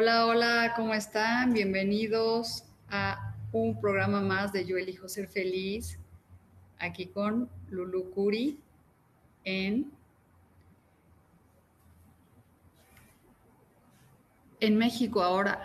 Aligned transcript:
Hola, 0.00 0.26
hola, 0.26 0.74
¿cómo 0.76 0.94
están? 0.94 1.52
Bienvenidos 1.52 2.62
a 2.88 3.34
un 3.50 3.80
programa 3.80 4.20
más 4.20 4.52
de 4.52 4.64
Yo 4.64 4.76
elijo 4.76 5.08
ser 5.08 5.26
feliz, 5.26 5.98
aquí 6.78 7.06
con 7.06 7.50
Lulu 7.68 8.12
Curi 8.12 8.60
en, 9.42 9.90
en 14.60 14.78
México 14.78 15.20
ahora. 15.20 15.64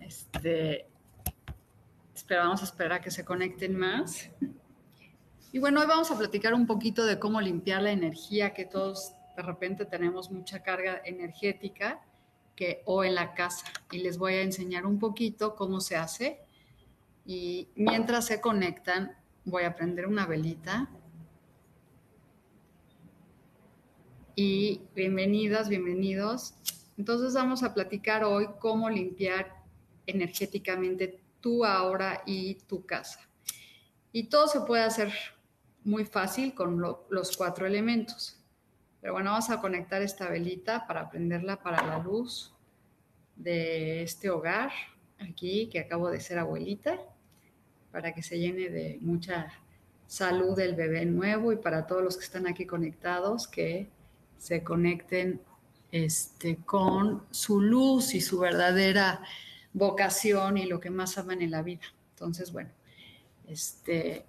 Este, 0.00 0.86
esperamos 2.14 2.60
a 2.60 2.64
esperar 2.66 2.92
a 2.92 3.00
que 3.00 3.10
se 3.10 3.24
conecten 3.24 3.74
más. 3.74 4.30
Y 5.50 5.60
bueno, 5.60 5.80
hoy 5.80 5.86
vamos 5.86 6.10
a 6.10 6.18
platicar 6.18 6.52
un 6.52 6.66
poquito 6.66 7.06
de 7.06 7.18
cómo 7.18 7.40
limpiar 7.40 7.80
la 7.80 7.92
energía 7.92 8.52
que 8.52 8.66
todos 8.66 9.14
de 9.34 9.42
repente 9.42 9.86
tenemos 9.86 10.30
mucha 10.30 10.62
carga 10.62 11.00
energética 11.06 12.02
que, 12.54 12.82
o 12.84 13.04
en 13.04 13.14
la 13.14 13.34
casa. 13.34 13.66
Y 13.90 13.98
les 13.98 14.18
voy 14.18 14.34
a 14.34 14.42
enseñar 14.42 14.86
un 14.86 14.98
poquito 14.98 15.54
cómo 15.54 15.80
se 15.80 15.96
hace. 15.96 16.40
Y 17.26 17.68
mientras 17.74 18.26
se 18.26 18.40
conectan, 18.40 19.16
voy 19.44 19.64
a 19.64 19.74
prender 19.74 20.06
una 20.06 20.26
velita. 20.26 20.88
Y 24.36 24.82
bienvenidas, 24.94 25.68
bienvenidos. 25.68 26.54
Entonces 26.96 27.34
vamos 27.34 27.62
a 27.62 27.74
platicar 27.74 28.24
hoy 28.24 28.48
cómo 28.58 28.90
limpiar 28.90 29.62
energéticamente 30.06 31.20
tu 31.40 31.64
ahora 31.64 32.22
y 32.26 32.54
tu 32.66 32.84
casa. 32.84 33.20
Y 34.12 34.24
todo 34.24 34.46
se 34.46 34.60
puede 34.60 34.82
hacer 34.82 35.12
muy 35.82 36.04
fácil 36.04 36.54
con 36.54 36.80
los 36.80 37.36
cuatro 37.36 37.66
elementos. 37.66 38.43
Pero 39.04 39.12
bueno, 39.12 39.32
vamos 39.32 39.50
a 39.50 39.60
conectar 39.60 40.00
esta 40.00 40.30
velita 40.30 40.86
para 40.86 41.10
prenderla 41.10 41.62
para 41.62 41.86
la 41.86 41.98
luz 41.98 42.54
de 43.36 44.02
este 44.02 44.30
hogar 44.30 44.70
aquí, 45.18 45.68
que 45.70 45.78
acabo 45.78 46.08
de 46.08 46.20
ser 46.20 46.38
abuelita, 46.38 46.98
para 47.92 48.14
que 48.14 48.22
se 48.22 48.38
llene 48.38 48.70
de 48.70 48.96
mucha 49.02 49.52
salud 50.06 50.58
el 50.58 50.74
bebé 50.74 51.04
nuevo 51.04 51.52
y 51.52 51.56
para 51.56 51.86
todos 51.86 52.02
los 52.02 52.16
que 52.16 52.24
están 52.24 52.46
aquí 52.46 52.64
conectados, 52.64 53.46
que 53.46 53.90
se 54.38 54.64
conecten 54.64 55.42
este, 55.92 56.56
con 56.64 57.26
su 57.30 57.60
luz 57.60 58.14
y 58.14 58.22
su 58.22 58.38
verdadera 58.38 59.20
vocación 59.74 60.56
y 60.56 60.64
lo 60.64 60.80
que 60.80 60.88
más 60.88 61.18
aman 61.18 61.42
en 61.42 61.50
la 61.50 61.60
vida. 61.60 61.84
Entonces, 62.14 62.54
bueno, 62.54 62.70
este, 63.48 64.24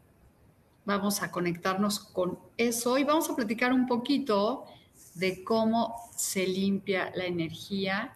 vamos 0.86 1.22
a 1.24 1.32
conectarnos 1.32 2.00
con 2.00 2.40
eso 2.58 2.98
y 2.98 3.04
vamos 3.04 3.30
a 3.30 3.36
platicar 3.36 3.74
un 3.74 3.88
poquito 3.88 4.66
de 5.16 5.44
cómo 5.44 5.96
se 6.16 6.46
limpia 6.46 7.12
la 7.16 7.26
energía 7.26 8.14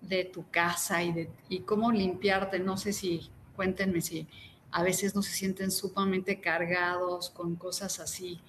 de 0.00 0.24
tu 0.24 0.48
casa 0.50 1.02
y, 1.02 1.12
de, 1.12 1.30
y 1.48 1.60
cómo 1.60 1.90
limpiarte. 1.90 2.58
No 2.58 2.76
sé 2.76 2.92
si, 2.92 3.30
cuéntenme 3.56 4.00
si 4.00 4.28
a 4.70 4.82
veces 4.82 5.14
no 5.14 5.22
se 5.22 5.32
sienten 5.32 5.70
sumamente 5.70 6.40
cargados 6.40 7.30
con 7.30 7.56
cosas 7.56 7.98
así 7.98 8.40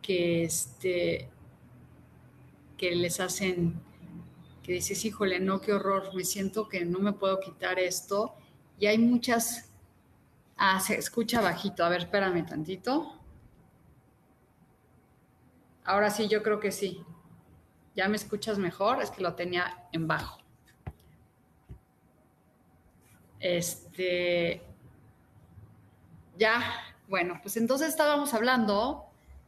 que, 0.00 0.44
este, 0.44 1.28
que 2.76 2.94
les 2.94 3.18
hacen, 3.18 3.74
que 4.62 4.72
dices, 4.72 5.04
híjole, 5.04 5.40
no, 5.40 5.60
qué 5.60 5.72
horror, 5.72 6.14
me 6.14 6.24
siento 6.24 6.68
que 6.68 6.84
no 6.84 7.00
me 7.00 7.12
puedo 7.12 7.40
quitar 7.40 7.78
esto. 7.78 8.34
Y 8.78 8.86
hay 8.86 8.98
muchas 8.98 9.66
Ah, 10.56 10.80
se 10.80 10.96
escucha 10.96 11.40
bajito. 11.40 11.84
A 11.84 11.88
ver, 11.88 12.02
espérame 12.02 12.46
tantito. 12.46 13.15
Ahora 15.86 16.10
sí, 16.10 16.26
yo 16.26 16.42
creo 16.42 16.58
que 16.58 16.72
sí. 16.72 17.00
¿Ya 17.94 18.08
me 18.08 18.16
escuchas 18.16 18.58
mejor? 18.58 19.00
Es 19.00 19.12
que 19.12 19.22
lo 19.22 19.34
tenía 19.36 19.86
en 19.92 20.08
bajo. 20.08 20.38
Este. 23.38 24.60
Ya, 26.36 26.60
bueno, 27.08 27.38
pues 27.40 27.56
entonces 27.56 27.88
estábamos 27.88 28.34
hablando, 28.34 29.04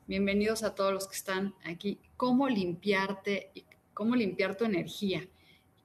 bienvenidos 0.07 0.63
a 0.63 0.77
todos 0.77 0.93
los 0.93 1.09
que 1.09 1.17
están 1.17 1.55
aquí, 1.65 1.99
cómo 2.17 2.49
limpiarte, 2.49 3.51
cómo 3.93 4.15
limpiar 4.15 4.57
tu 4.57 4.65
energía, 4.65 5.27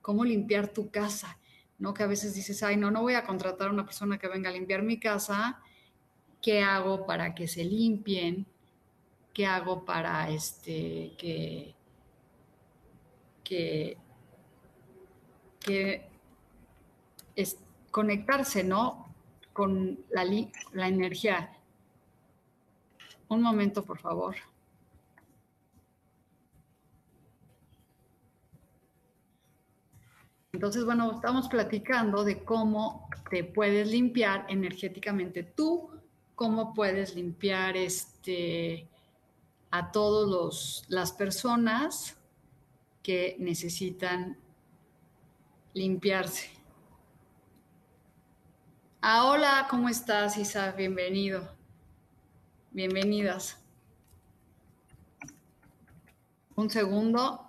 cómo 0.04 0.24
limpiar 0.24 0.68
tu 0.68 0.92
casa. 0.92 1.40
¿no? 1.80 1.96
Que 1.96 2.04
a 2.04 2.08
veces 2.08 2.36
dices, 2.36 2.62
ay, 2.62 2.78
no, 2.78 2.92
no 2.92 3.02
voy 3.02 3.16
a 3.16 3.26
contratar 3.26 3.70
a 3.70 3.72
una 3.72 3.86
persona 3.86 4.20
que 4.20 4.28
venga 4.28 4.52
a 4.52 4.54
limpiar 4.54 4.84
mi 4.84 5.00
casa. 5.00 5.60
¿Qué 6.44 6.62
hago 6.62 7.08
para 7.08 7.34
que 7.34 7.48
se 7.48 7.66
limpien? 7.66 8.46
¿Qué 9.34 9.46
hago 9.48 9.84
para 9.84 10.30
este, 10.30 11.14
que, 11.18 11.74
que, 13.44 13.98
que 15.60 16.08
es 17.36 17.58
conectarse, 17.90 18.64
¿no? 18.64 19.14
Con 19.52 20.00
la, 20.12 20.24
la 20.74 20.88
energía. 20.88 21.58
Un 23.28 23.42
momento, 23.42 23.84
por 23.84 23.98
favor. 24.00 24.36
Entonces, 30.52 30.86
bueno, 30.86 31.12
estamos 31.14 31.48
platicando 31.48 32.24
de 32.24 32.44
cómo 32.44 33.10
te 33.32 33.44
puedes 33.44 33.90
limpiar 33.90 34.46
energéticamente 34.50 35.42
tú, 35.42 35.90
cómo 36.36 36.76
puedes 36.76 37.16
limpiar 37.16 37.76
este, 37.76 38.88
a 39.74 39.92
todas 39.92 40.84
las 40.88 41.12
personas 41.14 42.16
que 43.02 43.36
necesitan 43.40 44.38
limpiarse. 45.74 46.48
Ah, 49.02 49.26
hola, 49.26 49.66
¿cómo 49.72 49.90
estás, 49.90 50.38
Isa? 50.38 50.74
Bienvenido. 50.74 51.56
Bienvenidas. 52.70 53.58
Un 56.56 56.70
segundo. 56.70 57.44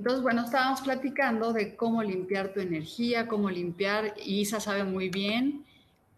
Entonces, 0.00 0.22
bueno, 0.22 0.46
estábamos 0.46 0.80
platicando 0.80 1.52
de 1.52 1.76
cómo 1.76 2.02
limpiar 2.02 2.52
tu 2.52 2.58
energía, 2.58 3.28
cómo 3.28 3.50
limpiar, 3.50 4.14
Isa 4.24 4.58
sabe 4.58 4.82
muy 4.82 5.10
bien 5.10 5.66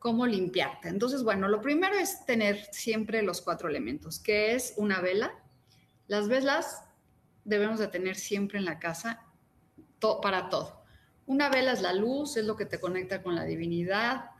cómo 0.02 0.26
limpiarte. 0.26 0.88
Entonces, 0.88 1.22
bueno, 1.22 1.46
lo 1.46 1.60
primero 1.60 1.94
es 1.94 2.26
tener 2.26 2.66
siempre 2.72 3.22
los 3.22 3.40
cuatro 3.40 3.68
elementos, 3.68 4.18
que 4.18 4.52
es 4.52 4.74
una 4.76 5.00
vela. 5.00 5.32
Las 6.08 6.26
velas 6.26 6.82
debemos 7.44 7.78
de 7.78 7.86
tener 7.86 8.16
siempre 8.16 8.58
en 8.58 8.64
la 8.64 8.80
casa 8.80 9.22
para 10.20 10.48
todo. 10.48 10.82
Una 11.26 11.48
vela 11.50 11.72
es 11.72 11.82
la 11.82 11.92
luz, 11.92 12.36
es 12.36 12.44
lo 12.44 12.56
que 12.56 12.66
te 12.66 12.80
conecta 12.80 13.22
con 13.22 13.36
la 13.36 13.44
divinidad. 13.44 14.30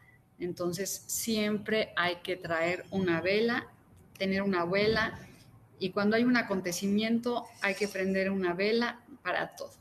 Entonces, 0.40 1.04
siempre 1.06 1.92
hay 1.94 2.16
que 2.24 2.34
traer 2.34 2.84
una 2.90 3.20
vela, 3.20 3.68
tener 4.18 4.42
una 4.42 4.64
vela. 4.64 5.16
Y 5.78 5.90
cuando 5.90 6.16
hay 6.16 6.24
un 6.24 6.36
acontecimiento, 6.36 7.46
hay 7.60 7.76
que 7.76 7.86
prender 7.86 8.32
una 8.32 8.52
vela 8.52 9.00
para 9.22 9.54
todo. 9.54 9.74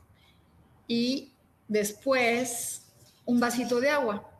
Y 0.86 1.32
después 1.66 2.86
un 3.24 3.40
vasito 3.40 3.80
de 3.80 3.90
agua. 3.90 4.31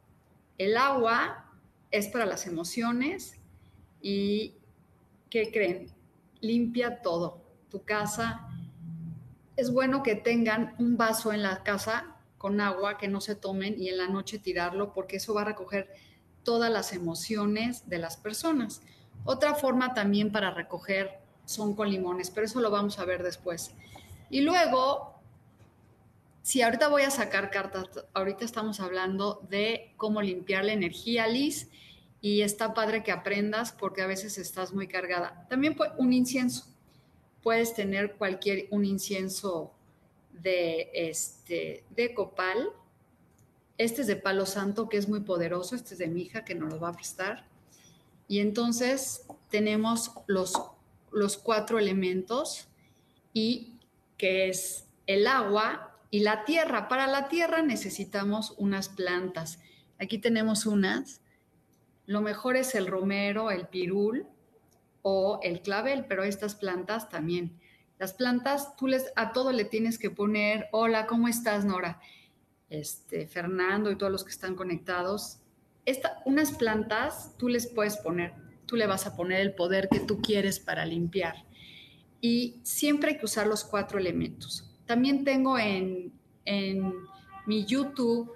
El 0.64 0.76
agua 0.76 1.50
es 1.90 2.08
para 2.08 2.26
las 2.26 2.46
emociones 2.46 3.38
y, 4.00 4.54
¿qué 5.28 5.50
creen? 5.50 5.92
limpia 6.42 7.00
todo. 7.00 7.40
Tu 7.70 7.82
casa, 7.82 8.48
es 9.56 9.72
bueno 9.72 10.02
que 10.02 10.14
tengan 10.14 10.74
un 10.78 10.98
vaso 10.98 11.32
en 11.32 11.42
la 11.42 11.62
casa 11.62 12.16
con 12.36 12.60
agua 12.60 12.98
que 12.98 13.08
no 13.08 13.20
se 13.20 13.34
tomen 13.34 13.80
y 13.80 13.88
en 13.88 13.96
la 13.96 14.08
noche 14.08 14.38
tirarlo 14.38 14.92
porque 14.92 15.16
eso 15.16 15.32
va 15.32 15.42
a 15.42 15.46
recoger 15.46 15.88
todas 16.42 16.70
las 16.70 16.92
emociones 16.92 17.88
de 17.88 17.98
las 17.98 18.16
personas. 18.16 18.82
Otra 19.24 19.54
forma 19.54 19.94
también 19.94 20.32
para 20.32 20.50
recoger 20.50 21.20
son 21.44 21.74
con 21.74 21.90
limones, 21.90 22.30
pero 22.30 22.46
eso 22.46 22.60
lo 22.60 22.70
vamos 22.70 22.98
a 22.98 23.04
ver 23.04 23.22
después. 23.22 23.72
Y 24.28 24.40
luego, 24.40 25.11
si 26.42 26.60
ahorita 26.60 26.88
voy 26.88 27.02
a 27.02 27.10
sacar 27.10 27.50
cartas, 27.50 27.86
ahorita 28.14 28.44
estamos 28.44 28.80
hablando 28.80 29.46
de 29.48 29.94
cómo 29.96 30.20
limpiar 30.22 30.64
la 30.64 30.72
energía, 30.72 31.28
Liz, 31.28 31.68
y 32.20 32.42
está 32.42 32.74
padre 32.74 33.02
que 33.02 33.12
aprendas 33.12 33.72
porque 33.72 34.02
a 34.02 34.06
veces 34.06 34.38
estás 34.38 34.72
muy 34.72 34.88
cargada. 34.88 35.46
También 35.48 35.76
un 35.98 36.12
incienso. 36.12 36.66
Puedes 37.42 37.74
tener 37.74 38.14
cualquier, 38.14 38.66
un 38.70 38.84
incienso 38.84 39.72
de, 40.32 40.90
este, 40.94 41.84
de 41.90 42.14
copal. 42.14 42.70
Este 43.78 44.02
es 44.02 44.06
de 44.06 44.16
palo 44.16 44.46
santo, 44.46 44.88
que 44.88 44.96
es 44.96 45.08
muy 45.08 45.20
poderoso. 45.20 45.74
Este 45.74 45.94
es 45.94 45.98
de 45.98 46.08
mi 46.08 46.22
hija, 46.22 46.44
que 46.44 46.54
nos 46.54 46.72
lo 46.72 46.80
va 46.80 46.90
a 46.90 46.92
prestar. 46.92 47.46
Y 48.28 48.38
entonces 48.40 49.26
tenemos 49.48 50.12
los, 50.26 50.54
los 51.10 51.36
cuatro 51.36 51.78
elementos 51.78 52.68
y 53.32 53.74
que 54.16 54.48
es 54.48 54.86
el 55.06 55.26
agua 55.26 55.91
y 56.12 56.20
la 56.20 56.44
tierra. 56.44 56.88
Para 56.88 57.06
la 57.06 57.28
tierra 57.28 57.62
necesitamos 57.62 58.54
unas 58.58 58.90
plantas. 58.90 59.58
Aquí 59.98 60.18
tenemos 60.18 60.66
unas. 60.66 61.22
Lo 62.04 62.20
mejor 62.20 62.56
es 62.56 62.74
el 62.74 62.86
romero, 62.86 63.50
el 63.50 63.66
pirul 63.66 64.26
o 65.00 65.40
el 65.42 65.62
clavel, 65.62 66.04
pero 66.04 66.22
estas 66.22 66.54
plantas 66.54 67.08
también. 67.08 67.58
Las 67.98 68.12
plantas, 68.12 68.76
tú 68.76 68.88
les, 68.88 69.10
a 69.16 69.32
todo 69.32 69.52
le 69.52 69.64
tienes 69.64 69.98
que 69.98 70.10
poner, 70.10 70.68
hola, 70.70 71.06
¿cómo 71.06 71.28
estás, 71.28 71.64
Nora? 71.64 71.98
Este, 72.68 73.26
Fernando 73.26 73.90
y 73.90 73.96
todos 73.96 74.12
los 74.12 74.22
que 74.22 74.32
están 74.32 74.54
conectados. 74.54 75.38
Esta, 75.86 76.20
unas 76.26 76.52
plantas, 76.52 77.38
tú 77.38 77.48
les 77.48 77.66
puedes 77.66 77.96
poner, 77.96 78.34
tú 78.66 78.76
le 78.76 78.86
vas 78.86 79.06
a 79.06 79.16
poner 79.16 79.40
el 79.40 79.54
poder 79.54 79.88
que 79.90 80.00
tú 80.00 80.20
quieres 80.20 80.60
para 80.60 80.84
limpiar. 80.84 81.46
Y 82.20 82.60
siempre 82.64 83.12
hay 83.12 83.18
que 83.18 83.24
usar 83.24 83.46
los 83.46 83.64
cuatro 83.64 83.98
elementos. 83.98 84.71
También 84.92 85.24
tengo 85.24 85.58
en, 85.58 86.12
en 86.44 86.92
mi 87.46 87.64
YouTube 87.64 88.30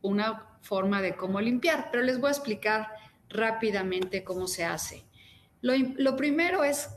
una 0.00 0.48
forma 0.60 1.00
de 1.00 1.14
cómo 1.14 1.40
limpiar, 1.40 1.90
pero 1.92 2.02
les 2.02 2.18
voy 2.18 2.26
a 2.26 2.32
explicar 2.32 2.88
rápidamente 3.28 4.24
cómo 4.24 4.48
se 4.48 4.64
hace. 4.64 5.04
Lo, 5.60 5.74
lo, 5.98 6.16
primero 6.16 6.64
es 6.64 6.88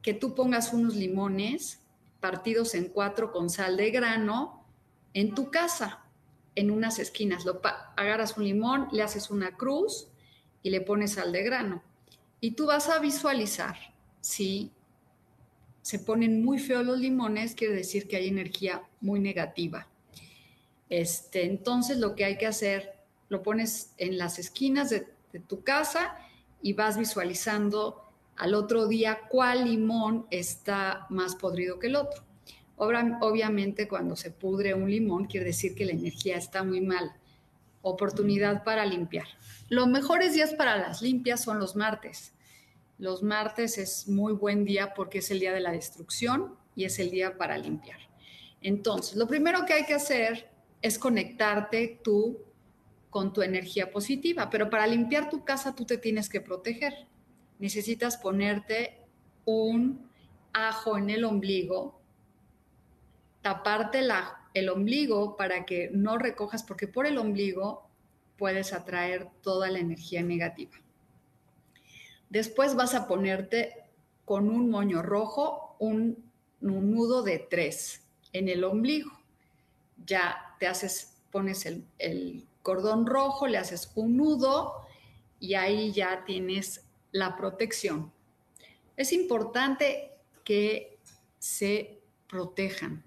que 0.00 0.14
tú 0.14 0.34
pongas 0.34 0.72
unos 0.72 0.96
limones 0.96 1.82
partidos 2.20 2.74
en 2.74 2.88
cuatro 2.88 3.32
con 3.32 3.50
sal 3.50 3.76
de 3.76 3.90
grano 3.90 4.64
en 5.12 5.34
tu 5.34 5.50
casa, 5.50 6.06
en 6.54 6.70
unas 6.70 6.98
esquinas. 6.98 7.44
Lo 7.44 7.60
agarras 7.98 8.38
un 8.38 8.44
limón, 8.44 8.88
le 8.92 9.02
haces 9.02 9.28
una 9.28 9.58
cruz 9.58 10.08
y 10.62 10.70
le 10.70 10.80
pones 10.80 11.12
sal 11.12 11.32
de 11.32 11.42
grano. 11.42 11.82
Y 12.40 12.52
tú 12.52 12.64
vas 12.64 12.88
a 12.88 12.98
visualizar 12.98 13.76
si 14.22 14.72
se 15.88 15.98
ponen 15.98 16.44
muy 16.44 16.58
feos 16.58 16.84
los 16.84 16.98
limones, 16.98 17.54
quiere 17.54 17.72
decir 17.72 18.06
que 18.08 18.16
hay 18.16 18.28
energía 18.28 18.82
muy 19.00 19.20
negativa. 19.20 19.88
Este, 20.90 21.46
entonces 21.46 21.96
lo 21.96 22.14
que 22.14 22.26
hay 22.26 22.36
que 22.36 22.46
hacer, 22.46 22.92
lo 23.30 23.42
pones 23.42 23.94
en 23.96 24.18
las 24.18 24.38
esquinas 24.38 24.90
de, 24.90 25.06
tu 25.46 25.62
casa 25.62 26.14
y 26.60 26.74
vas 26.74 26.98
visualizando 26.98 28.04
al 28.36 28.52
otro 28.54 28.86
día 28.86 29.20
cuál 29.30 29.64
limón 29.64 30.26
está 30.30 31.06
más 31.08 31.36
podrido 31.36 31.78
que 31.78 31.86
el 31.86 31.96
otro. 31.96 32.22
Obviamente 32.76 33.88
cuando 33.88 34.14
se 34.14 34.30
pudre 34.30 34.74
un 34.74 34.90
limón 34.90 35.24
quiere 35.24 35.46
decir 35.46 35.74
que 35.74 35.86
la 35.86 35.92
energía 35.92 36.36
está 36.36 36.64
muy 36.64 36.82
mal. 36.82 37.12
Oportunidad 37.80 38.62
para 38.62 38.84
limpiar. 38.84 39.26
Los 39.70 39.86
mejores 39.86 40.34
días 40.34 40.52
para 40.52 40.76
las 40.76 41.00
limpias 41.00 41.42
son 41.42 41.58
los 41.58 41.76
martes. 41.76 42.34
Los 42.98 43.22
martes 43.22 43.78
es 43.78 44.08
muy 44.08 44.32
buen 44.32 44.64
día 44.64 44.92
porque 44.92 45.18
es 45.18 45.30
el 45.30 45.38
día 45.38 45.52
de 45.52 45.60
la 45.60 45.70
destrucción 45.70 46.56
y 46.74 46.84
es 46.84 46.98
el 46.98 47.10
día 47.10 47.38
para 47.38 47.56
limpiar. 47.56 47.98
Entonces, 48.60 49.16
lo 49.16 49.28
primero 49.28 49.64
que 49.64 49.74
hay 49.74 49.84
que 49.84 49.94
hacer 49.94 50.50
es 50.82 50.98
conectarte 50.98 52.00
tú 52.02 52.40
con 53.10 53.32
tu 53.32 53.42
energía 53.42 53.90
positiva, 53.90 54.50
pero 54.50 54.68
para 54.68 54.86
limpiar 54.86 55.30
tu 55.30 55.44
casa 55.44 55.74
tú 55.74 55.84
te 55.84 55.96
tienes 55.98 56.28
que 56.28 56.40
proteger. 56.40 57.06
Necesitas 57.58 58.16
ponerte 58.16 58.98
un 59.44 60.08
ajo 60.52 60.98
en 60.98 61.10
el 61.10 61.24
ombligo, 61.24 62.00
taparte 63.42 64.00
el 64.54 64.68
ombligo 64.68 65.36
para 65.36 65.64
que 65.64 65.90
no 65.92 66.18
recojas, 66.18 66.64
porque 66.64 66.88
por 66.88 67.06
el 67.06 67.16
ombligo 67.16 67.88
puedes 68.36 68.72
atraer 68.72 69.28
toda 69.42 69.70
la 69.70 69.78
energía 69.78 70.22
negativa. 70.22 70.76
Después 72.30 72.74
vas 72.74 72.94
a 72.94 73.06
ponerte 73.06 73.74
con 74.24 74.50
un 74.50 74.70
moño 74.70 75.02
rojo 75.02 75.76
un, 75.78 76.28
nudo 76.60 77.22
de 77.22 77.38
tres 77.38 78.02
en 78.32 78.48
el 78.48 78.64
ombligo. 78.64 79.10
Ya 80.04 80.54
te 80.58 80.66
haces, 80.66 81.14
pones 81.30 81.66
el, 81.66 82.46
cordón 82.62 83.06
rojo, 83.06 83.46
le 83.46 83.56
haces 83.56 83.90
un 83.94 84.18
nudo 84.18 84.74
y 85.40 85.54
ahí 85.54 85.92
ya 85.92 86.24
tienes 86.26 86.84
la 87.12 87.36
protección. 87.36 88.12
Es 88.96 89.12
importante 89.12 90.12
que 90.44 90.98
se 91.38 92.00
protejan, 92.28 93.02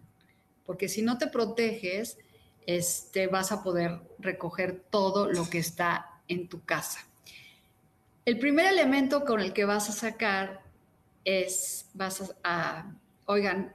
porque 0.66 0.90
si 0.90 1.04
no 1.04 1.20
te 1.20 1.28
proteges, 1.28 2.18
este, 2.66 3.28
vas 3.28 3.52
a 3.52 3.62
poder 3.62 4.00
recoger 4.18 4.82
todo 4.90 5.32
lo 5.32 5.48
que 5.48 5.60
está 5.60 6.22
en 6.28 6.48
tu 6.48 6.64
casa. 6.64 7.06
El 8.24 8.38
primer 8.38 8.68
elemento 8.68 9.26
con 9.26 9.42
el 9.42 9.52
que 9.52 9.66
vas 9.66 9.90
a 9.90 9.94
sacar 9.94 10.62
es, 11.26 11.88
vas 11.94 12.36
a, 12.44 12.94
oigan, 13.26 13.74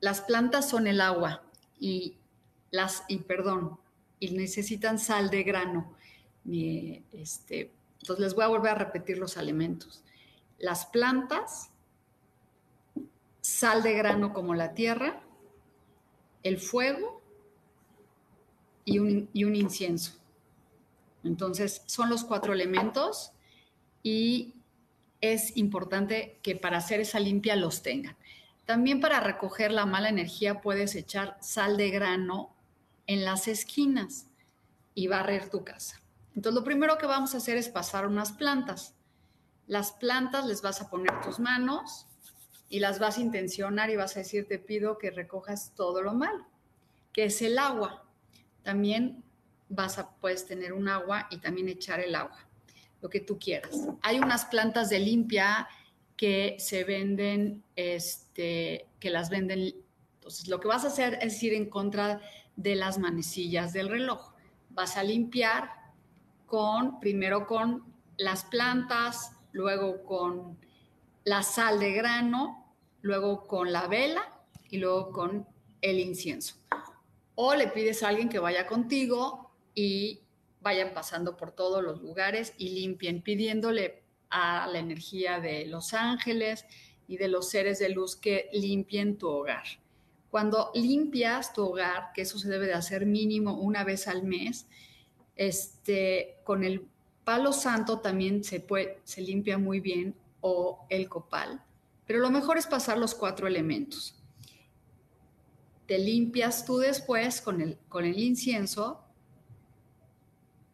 las 0.00 0.20
plantas 0.20 0.68
son 0.68 0.86
el 0.86 1.00
agua 1.00 1.42
y 1.80 2.16
las, 2.70 3.04
y 3.08 3.18
perdón, 3.18 3.78
y 4.20 4.30
necesitan 4.30 4.98
sal 4.98 5.28
de 5.28 5.42
grano. 5.42 5.96
Este, 7.12 7.72
entonces 8.00 8.24
les 8.24 8.34
voy 8.34 8.44
a 8.44 8.48
volver 8.48 8.72
a 8.72 8.74
repetir 8.76 9.18
los 9.18 9.36
elementos. 9.36 10.04
Las 10.58 10.86
plantas, 10.86 11.70
sal 13.40 13.82
de 13.82 13.94
grano 13.94 14.32
como 14.32 14.54
la 14.54 14.72
tierra, 14.74 15.20
el 16.44 16.58
fuego 16.58 17.20
y 18.84 19.00
un, 19.00 19.28
y 19.32 19.44
un 19.44 19.56
incienso. 19.56 20.12
Entonces 21.24 21.82
son 21.86 22.08
los 22.08 22.22
cuatro 22.24 22.52
elementos 22.52 23.33
y 24.04 24.54
es 25.20 25.56
importante 25.56 26.38
que 26.42 26.54
para 26.54 26.76
hacer 26.76 27.00
esa 27.00 27.18
limpia 27.18 27.56
los 27.56 27.82
tengan. 27.82 28.16
También 28.66 29.00
para 29.00 29.18
recoger 29.18 29.72
la 29.72 29.86
mala 29.86 30.10
energía 30.10 30.60
puedes 30.60 30.94
echar 30.94 31.38
sal 31.40 31.76
de 31.76 31.90
grano 31.90 32.54
en 33.06 33.24
las 33.24 33.48
esquinas 33.48 34.26
y 34.94 35.08
barrer 35.08 35.50
tu 35.50 35.64
casa. 35.64 36.00
Entonces 36.36 36.54
lo 36.54 36.64
primero 36.64 36.98
que 36.98 37.06
vamos 37.06 37.34
a 37.34 37.38
hacer 37.38 37.56
es 37.56 37.68
pasar 37.68 38.06
unas 38.06 38.32
plantas. 38.32 38.94
Las 39.66 39.92
plantas 39.92 40.46
les 40.46 40.60
vas 40.60 40.82
a 40.82 40.90
poner 40.90 41.20
tus 41.22 41.40
manos 41.40 42.06
y 42.68 42.80
las 42.80 42.98
vas 42.98 43.16
a 43.16 43.22
intencionar 43.22 43.88
y 43.88 43.96
vas 43.96 44.16
a 44.16 44.20
decir, 44.20 44.46
te 44.46 44.58
pido 44.58 44.98
que 44.98 45.10
recojas 45.10 45.72
todo 45.74 46.02
lo 46.02 46.12
malo, 46.12 46.46
que 47.12 47.24
es 47.24 47.40
el 47.40 47.58
agua. 47.58 48.04
También 48.62 49.24
vas 49.70 49.98
a, 49.98 50.10
puedes 50.16 50.46
tener 50.46 50.74
un 50.74 50.88
agua 50.88 51.26
y 51.30 51.38
también 51.38 51.68
echar 51.68 52.00
el 52.00 52.14
agua 52.14 52.46
lo 53.04 53.10
que 53.10 53.20
tú 53.20 53.38
quieras. 53.38 53.86
Hay 54.00 54.18
unas 54.18 54.46
plantas 54.46 54.88
de 54.88 54.98
limpia 54.98 55.68
que 56.16 56.56
se 56.58 56.84
venden, 56.84 57.62
este, 57.76 58.86
que 58.98 59.10
las 59.10 59.28
venden. 59.28 59.74
Entonces, 60.14 60.48
lo 60.48 60.58
que 60.58 60.68
vas 60.68 60.84
a 60.84 60.86
hacer 60.86 61.18
es 61.20 61.42
ir 61.42 61.52
en 61.52 61.68
contra 61.68 62.22
de 62.56 62.74
las 62.74 62.96
manecillas 62.96 63.74
del 63.74 63.90
reloj. 63.90 64.32
Vas 64.70 64.96
a 64.96 65.02
limpiar 65.02 65.70
con, 66.46 66.98
primero 66.98 67.46
con 67.46 67.84
las 68.16 68.44
plantas, 68.44 69.32
luego 69.52 70.02
con 70.04 70.56
la 71.24 71.42
sal 71.42 71.80
de 71.80 71.92
grano, 71.92 72.74
luego 73.02 73.46
con 73.46 73.70
la 73.70 73.86
vela 73.86 74.22
y 74.70 74.78
luego 74.78 75.10
con 75.10 75.46
el 75.82 76.00
incienso. 76.00 76.54
O 77.34 77.54
le 77.54 77.66
pides 77.66 78.02
a 78.02 78.08
alguien 78.08 78.30
que 78.30 78.38
vaya 78.38 78.66
contigo 78.66 79.50
y 79.74 80.23
vayan 80.64 80.94
pasando 80.94 81.36
por 81.36 81.52
todos 81.52 81.84
los 81.84 82.00
lugares 82.00 82.54
y 82.56 82.70
limpien, 82.70 83.22
pidiéndole 83.22 84.02
a 84.30 84.66
la 84.66 84.80
energía 84.80 85.38
de 85.38 85.66
los 85.66 85.92
ángeles 85.92 86.64
y 87.06 87.18
de 87.18 87.28
los 87.28 87.50
seres 87.50 87.78
de 87.78 87.90
luz 87.90 88.16
que 88.16 88.48
limpien 88.52 89.18
tu 89.18 89.28
hogar. 89.28 89.64
Cuando 90.30 90.72
limpias 90.74 91.52
tu 91.52 91.62
hogar, 91.66 92.10
que 92.14 92.22
eso 92.22 92.38
se 92.38 92.48
debe 92.48 92.66
de 92.66 92.72
hacer 92.72 93.04
mínimo 93.06 93.60
una 93.60 93.84
vez 93.84 94.08
al 94.08 94.24
mes, 94.24 94.66
este, 95.36 96.38
con 96.44 96.64
el 96.64 96.88
palo 97.24 97.52
santo 97.52 98.00
también 98.00 98.42
se, 98.42 98.58
puede, 98.60 98.98
se 99.04 99.20
limpia 99.20 99.58
muy 99.58 99.80
bien 99.80 100.16
o 100.40 100.86
el 100.88 101.08
copal. 101.08 101.62
Pero 102.06 102.20
lo 102.20 102.30
mejor 102.30 102.56
es 102.56 102.66
pasar 102.66 102.98
los 102.98 103.14
cuatro 103.14 103.46
elementos. 103.46 104.16
Te 105.86 105.98
limpias 105.98 106.64
tú 106.64 106.78
después 106.78 107.42
con 107.42 107.60
el, 107.60 107.78
con 107.88 108.06
el 108.06 108.18
incienso 108.18 109.03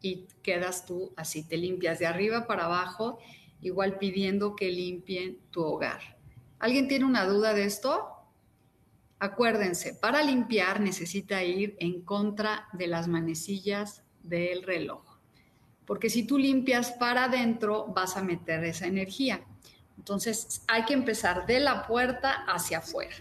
y 0.01 0.27
quedas 0.41 0.85
tú 0.85 1.13
así, 1.15 1.43
te 1.43 1.57
limpias 1.57 1.99
de 1.99 2.07
arriba 2.07 2.47
para 2.47 2.65
abajo, 2.65 3.19
igual 3.61 3.97
pidiendo 3.97 4.55
que 4.55 4.71
limpien 4.71 5.37
tu 5.51 5.63
hogar. 5.63 6.17
¿Alguien 6.59 6.87
tiene 6.87 7.05
una 7.05 7.25
duda 7.25 7.53
de 7.53 7.65
esto? 7.65 8.07
Acuérdense, 9.19 9.93
para 9.93 10.23
limpiar 10.23 10.79
necesita 10.79 11.43
ir 11.43 11.75
en 11.79 12.01
contra 12.01 12.67
de 12.73 12.87
las 12.87 13.07
manecillas 13.07 14.03
del 14.23 14.63
reloj. 14.63 15.03
Porque 15.85 16.09
si 16.09 16.23
tú 16.23 16.37
limpias 16.37 16.91
para 16.93 17.25
adentro, 17.25 17.87
vas 17.87 18.17
a 18.17 18.23
meter 18.23 18.63
esa 18.63 18.87
energía. 18.87 19.43
Entonces 19.97 20.63
hay 20.67 20.85
que 20.85 20.93
empezar 20.93 21.45
de 21.45 21.59
la 21.59 21.85
puerta 21.85 22.45
hacia 22.47 22.79
afuera. 22.79 23.15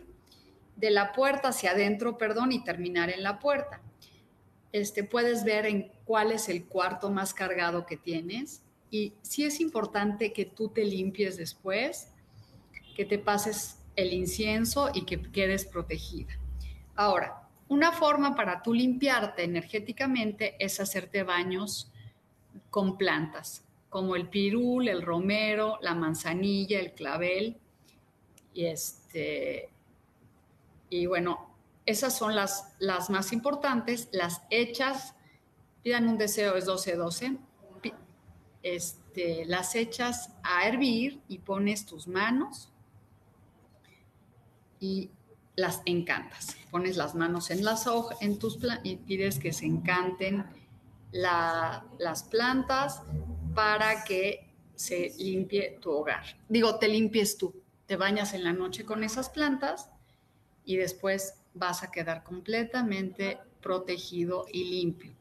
De 0.77 0.91
la 0.91 1.13
puerta 1.13 1.49
hacia 1.49 1.73
adentro, 1.73 2.17
perdón, 2.17 2.53
y 2.53 2.65
terminar 2.65 3.11
en 3.11 3.23
la 3.23 3.39
puerta. 3.39 3.83
Este, 4.73 5.05
puedes 5.05 5.45
ver 5.45 5.67
en 5.67 5.91
cuál 6.05 6.33
es 6.33 6.49
el 6.49 6.65
cuarto 6.65 7.11
más 7.11 7.35
cargado 7.35 7.87
que 7.87 7.97
tienes. 7.97 8.63
Y 8.91 9.15
sí 9.23 9.45
es 9.45 9.61
importante 9.61 10.33
que 10.33 10.45
tú 10.45 10.69
te 10.69 10.85
limpies 10.85 11.37
después, 11.37 12.09
que 12.97 13.05
te 13.05 13.19
pases 13.19 13.79
el 13.97 14.13
incienso 14.13 14.91
y 14.93 15.05
que 15.05 15.21
quedes 15.31 15.65
protegida. 15.65 16.39
Ahora, 16.95 17.49
una 17.69 17.93
forma 17.93 18.35
para 18.35 18.63
tú 18.63 18.75
limpiarte 18.75 19.45
energéticamente 19.45 20.57
es 20.59 20.81
hacerte 20.81 21.23
baños 21.23 21.91
con 22.69 22.99
plantas, 22.99 23.65
como 23.89 24.17
el 24.17 24.29
pirul, 24.29 24.89
el 24.89 25.03
romero, 25.03 25.79
la 25.81 25.95
manzanilla, 25.95 26.81
el 26.81 26.93
clavel. 26.93 27.57
Y, 28.55 28.67
este, 28.67 29.71
y 30.89 31.07
bueno, 31.07 31.50
esas 31.87 32.17
son 32.17 32.35
las, 32.35 32.73
las 32.79 33.11
más 33.11 33.33
importantes, 33.33 34.09
las 34.13 34.43
hechas. 34.51 35.15
Pidan 35.83 36.09
un 36.09 36.19
deseo, 36.19 36.57
es 36.57 36.67
12-12. 36.67 37.39
Este, 38.63 39.47
las 39.47 39.75
echas 39.75 40.31
a 40.43 40.69
hervir 40.69 41.23
y 41.29 41.39
pones 41.39 41.87
tus 41.87 42.07
manos 42.07 42.71
y 44.79 45.11
las 45.57 45.83
encantas. 45.85 46.57
Pones 46.71 46.97
las 46.97 47.15
manos 47.15 47.51
en 47.51 47.65
las 47.65 47.87
hojas, 47.87 48.19
en 48.21 48.39
tus 48.39 48.59
y 48.83 48.97
pides 48.97 49.39
que 49.39 49.53
se 49.53 49.67
encanten 49.67 50.45
las 51.13 52.23
plantas 52.25 53.03
para 53.55 54.05
que 54.05 54.51
se 54.75 55.13
limpie 55.19 55.79
tu 55.81 55.91
hogar. 55.91 56.25
Digo, 56.49 56.79
te 56.79 56.89
limpies 56.89 57.37
tú, 57.37 57.55
te 57.87 57.97
bañas 57.97 58.33
en 58.35 58.45
la 58.45 58.53
noche 58.53 58.85
con 58.85 59.05
esas 59.05 59.29
plantas 59.29 59.91
y 60.65 60.77
después 60.77 61.40
vas 61.55 61.83
a 61.83 61.91
quedar 61.91 62.23
completamente 62.23 63.39
protegido 63.61 64.47
y 64.51 64.65
limpio. 64.65 65.13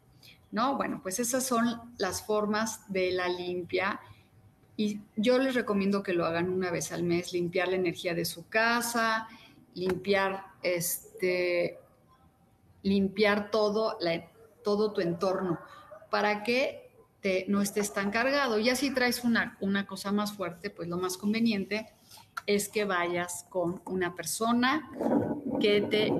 ¿No? 0.52 0.78
Bueno, 0.78 1.00
pues 1.04 1.20
esas 1.20 1.46
son 1.46 1.94
las 1.98 2.26
formas 2.26 2.92
de 2.92 3.12
la 3.12 3.28
limpia 3.28 4.00
y 4.80 5.02
yo 5.18 5.38
les 5.38 5.56
recomiendo 5.56 6.02
que 6.02 6.14
lo 6.14 6.26
hagan 6.26 6.50
una 6.50 6.72
vez 6.72 6.92
al 6.92 7.04
mes, 7.04 7.34
limpiar 7.34 7.68
la 7.68 7.76
energía 7.76 8.16
de 8.16 8.24
su 8.24 8.48
casa, 8.48 9.28
limpiar, 9.74 10.46
este, 10.64 11.78
limpiar 12.82 13.52
todo, 13.52 13.98
todo 14.64 14.94
tu 14.94 15.02
entorno 15.02 15.60
para 16.10 16.44
que 16.44 16.90
te, 17.20 17.44
no 17.50 17.62
estés 17.62 17.94
tan 17.94 18.10
cargado. 18.10 18.58
Y 18.58 18.70
así 18.70 18.94
traes 18.94 19.26
una, 19.26 19.58
una 19.60 19.86
cosa 19.86 20.14
más 20.14 20.32
fuerte, 20.32 20.70
pues 20.70 20.88
lo 20.88 20.98
más 20.98 21.18
conveniente 21.18 21.92
es 22.46 22.70
que 22.70 22.86
vayas 22.86 23.46
con 23.50 23.82
una 23.86 24.16
persona 24.16 24.90
que 25.60 25.82
te 25.82 26.14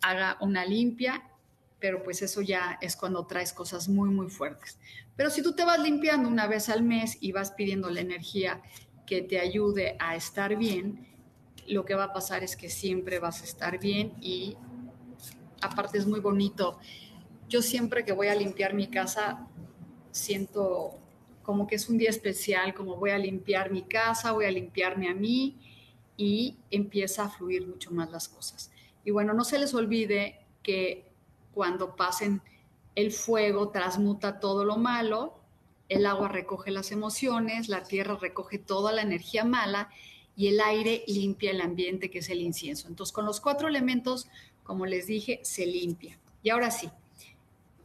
haga 0.00 0.36
una 0.40 0.64
limpia, 0.64 1.22
pero 1.78 2.02
pues 2.02 2.22
eso 2.22 2.42
ya 2.42 2.78
es 2.80 2.96
cuando 2.96 3.26
traes 3.26 3.52
cosas 3.52 3.88
muy, 3.88 4.10
muy 4.10 4.28
fuertes. 4.28 4.78
Pero 5.16 5.30
si 5.30 5.42
tú 5.42 5.52
te 5.52 5.64
vas 5.64 5.80
limpiando 5.80 6.28
una 6.28 6.46
vez 6.46 6.68
al 6.68 6.82
mes 6.82 7.18
y 7.20 7.32
vas 7.32 7.52
pidiendo 7.52 7.90
la 7.90 8.00
energía 8.00 8.62
que 9.06 9.22
te 9.22 9.40
ayude 9.40 9.96
a 9.98 10.16
estar 10.16 10.56
bien, 10.56 11.06
lo 11.66 11.84
que 11.84 11.94
va 11.94 12.04
a 12.04 12.12
pasar 12.12 12.42
es 12.42 12.56
que 12.56 12.70
siempre 12.70 13.18
vas 13.18 13.42
a 13.42 13.44
estar 13.44 13.78
bien 13.78 14.14
y 14.20 14.56
aparte 15.60 15.98
es 15.98 16.06
muy 16.06 16.20
bonito. 16.20 16.78
Yo 17.48 17.62
siempre 17.62 18.04
que 18.04 18.12
voy 18.12 18.28
a 18.28 18.34
limpiar 18.34 18.74
mi 18.74 18.88
casa 18.88 19.46
siento 20.10 20.98
como 21.42 21.66
que 21.66 21.76
es 21.76 21.88
un 21.88 21.96
día 21.96 22.10
especial, 22.10 22.74
como 22.74 22.96
voy 22.96 23.10
a 23.10 23.18
limpiar 23.18 23.70
mi 23.70 23.82
casa, 23.82 24.32
voy 24.32 24.44
a 24.44 24.50
limpiarme 24.50 25.08
a 25.08 25.14
mí 25.14 25.56
y 26.18 26.56
empieza 26.70 27.24
a 27.24 27.28
fluir 27.30 27.66
mucho 27.66 27.90
más 27.92 28.10
las 28.10 28.28
cosas. 28.28 28.70
Y 29.04 29.10
bueno, 29.10 29.32
no 29.32 29.44
se 29.44 29.58
les 29.58 29.72
olvide 29.72 30.40
que 30.62 31.10
cuando 31.54 31.96
pasen 31.96 32.42
el 32.94 33.12
fuego 33.12 33.70
transmuta 33.70 34.40
todo 34.40 34.66
lo 34.66 34.76
malo, 34.76 35.38
el 35.88 36.04
agua 36.04 36.28
recoge 36.28 36.70
las 36.70 36.92
emociones, 36.92 37.68
la 37.68 37.84
tierra 37.84 38.18
recoge 38.20 38.58
toda 38.58 38.92
la 38.92 39.00
energía 39.00 39.44
mala 39.44 39.88
y 40.36 40.48
el 40.48 40.60
aire 40.60 41.04
limpia 41.06 41.52
el 41.52 41.60
ambiente, 41.60 42.10
que 42.10 42.18
es 42.18 42.28
el 42.28 42.42
incienso. 42.42 42.88
Entonces, 42.88 43.12
con 43.12 43.24
los 43.24 43.40
cuatro 43.40 43.68
elementos, 43.68 44.28
como 44.64 44.84
les 44.84 45.06
dije, 45.06 45.40
se 45.42 45.66
limpia. 45.66 46.18
Y 46.42 46.50
ahora 46.50 46.70
sí, 46.70 46.90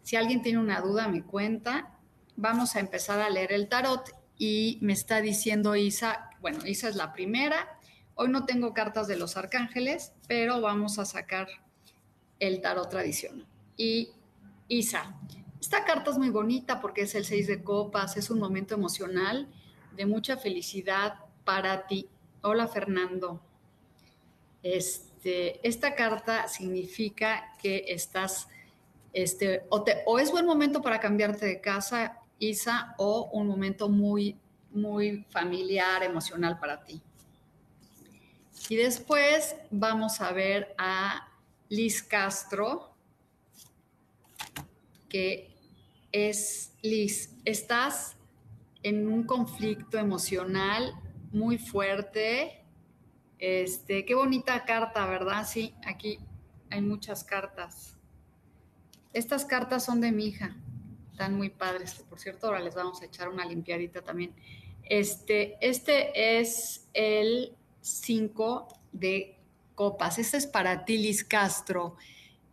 si 0.02 0.16
alguien 0.18 0.42
tiene 0.42 0.60
una 0.60 0.82
duda, 0.82 1.08
me 1.08 1.24
cuenta. 1.24 1.98
Vamos 2.36 2.76
a 2.76 2.80
empezar 2.80 3.22
a 3.22 3.30
leer 3.30 3.54
el 3.54 3.70
tarot 3.70 4.12
y 4.38 4.78
me 4.82 4.94
está 4.94 5.22
diciendo 5.22 5.76
Isa, 5.76 6.30
bueno, 6.42 6.66
Isa 6.66 6.90
es 6.90 6.96
la 6.96 7.14
primera. 7.14 7.73
Hoy 8.16 8.30
no 8.30 8.46
tengo 8.46 8.74
cartas 8.74 9.08
de 9.08 9.18
los 9.18 9.38
arcángeles, 9.38 10.14
pero 10.28 10.62
vamos 10.62 11.00
a 11.00 11.06
sacar 11.06 11.48
el 12.40 12.62
tarot 12.62 12.90
tradicional. 12.90 13.48
Y 13.76 14.12
Isa, 14.68 15.16
esta 15.60 15.84
carta 15.84 16.12
es 16.12 16.18
muy 16.18 16.30
bonita 16.30 16.80
porque 16.80 17.02
es 17.02 17.16
el 17.16 17.26
seis 17.26 17.48
de 17.48 17.64
copas, 17.64 18.18
es 18.18 18.30
un 18.30 18.40
momento 18.40 18.76
emocional 18.76 19.48
de 19.96 20.06
mucha 20.06 20.38
felicidad 20.38 21.16
para 21.44 21.88
ti. 21.88 22.08
Hola 22.42 22.68
Fernando. 22.68 23.42
Este, 24.62 25.66
esta 25.68 25.96
carta 25.96 26.48
significa 26.48 27.54
que 27.62 27.86
estás, 27.88 28.48
este, 29.12 29.66
o, 29.70 30.20
es 30.20 30.32
buen 30.32 30.46
momento 30.46 30.82
para 30.82 31.00
cambiarte 31.00 31.46
de 31.46 31.62
casa, 31.62 32.20
Isa, 32.40 32.94
o 32.98 33.30
un 33.34 33.48
momento 33.48 33.90
muy, 33.90 34.38
muy 34.72 35.26
familiar, 35.30 36.04
emocional 36.04 36.60
para 36.60 36.84
ti. 36.84 37.02
Y 38.70 38.78
después 38.78 39.56
vamos 39.72 40.22
a 40.22 40.32
ver 40.32 40.74
a 40.78 41.30
Liz 41.68 42.02
Castro, 42.02 42.96
que 45.10 45.54
es 46.12 46.74
Liz, 46.82 47.36
estás 47.44 48.16
en 48.82 49.08
un 49.08 49.24
conflicto 49.26 49.98
emocional 49.98 50.94
muy 51.32 51.58
fuerte. 51.58 52.64
Este, 53.38 54.06
qué 54.06 54.16
bonita 54.16 54.64
carta, 54.64 55.06
¿verdad? 55.08 55.46
Sí, 55.46 55.74
aquí 55.86 56.20
hay 56.70 56.82
muchas 56.82 57.24
cartas. 57.26 57.98
Estas 59.12 59.44
cartas 59.44 59.84
son 59.84 60.00
de 60.00 60.12
mi 60.12 60.28
hija, 60.28 60.56
están 61.12 61.36
muy 61.36 61.50
padres. 61.50 61.96
Por 62.10 62.20
cierto, 62.20 62.48
ahora 62.48 62.62
les 62.62 62.76
vamos 62.76 63.02
a 63.02 63.06
echar 63.06 63.28
una 63.28 63.46
limpiadita 63.46 64.02
también. 64.02 64.34
Este, 64.84 65.58
este 65.62 66.40
es 66.40 66.88
el 66.94 67.58
5 67.84 68.68
de 68.92 69.38
copas. 69.76 70.18
Este 70.20 70.38
es 70.38 70.48
para 70.48 70.86
ti, 70.86 70.98
Liz 70.98 71.24
Castro, 71.24 71.96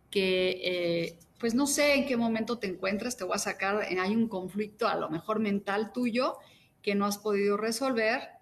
que 0.09 0.59
eh, 0.63 1.19
pues 1.39 1.55
no 1.55 1.65
sé 1.65 1.95
en 1.95 2.05
qué 2.05 2.17
momento 2.17 2.59
te 2.59 2.67
encuentras, 2.67 3.17
te 3.17 3.23
voy 3.23 3.35
a 3.35 3.39
sacar, 3.39 3.81
hay 3.81 4.15
un 4.15 4.27
conflicto 4.27 4.87
a 4.87 4.95
lo 4.95 5.09
mejor 5.09 5.39
mental 5.39 5.91
tuyo 5.91 6.37
que 6.81 6.95
no 6.95 7.05
has 7.05 7.17
podido 7.17 7.57
resolver 7.57 8.41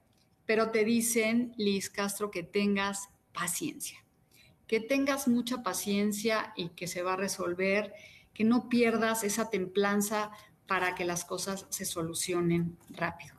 pero 0.50 0.72
te 0.72 0.84
dicen, 0.84 1.54
Liz 1.58 1.92
Castro, 1.92 2.32
que 2.32 2.42
tengas 2.42 3.10
paciencia, 3.34 4.04
que 4.66 4.80
tengas 4.80 5.28
mucha 5.28 5.62
paciencia 5.62 6.54
y 6.56 6.70
que 6.70 6.88
se 6.88 7.04
va 7.04 7.14
a 7.14 7.18
resolver, 7.18 7.94
que 8.34 8.46
no 8.46 8.68
pierdas 8.68 9.24
esa 9.24 9.52
templanza 9.52 10.32
para 10.66 10.96
que 10.96 11.06
las 11.06 11.24
cosas 11.24 11.68
se 11.70 11.86
solucionen 11.86 12.76
rápido. 12.90 13.36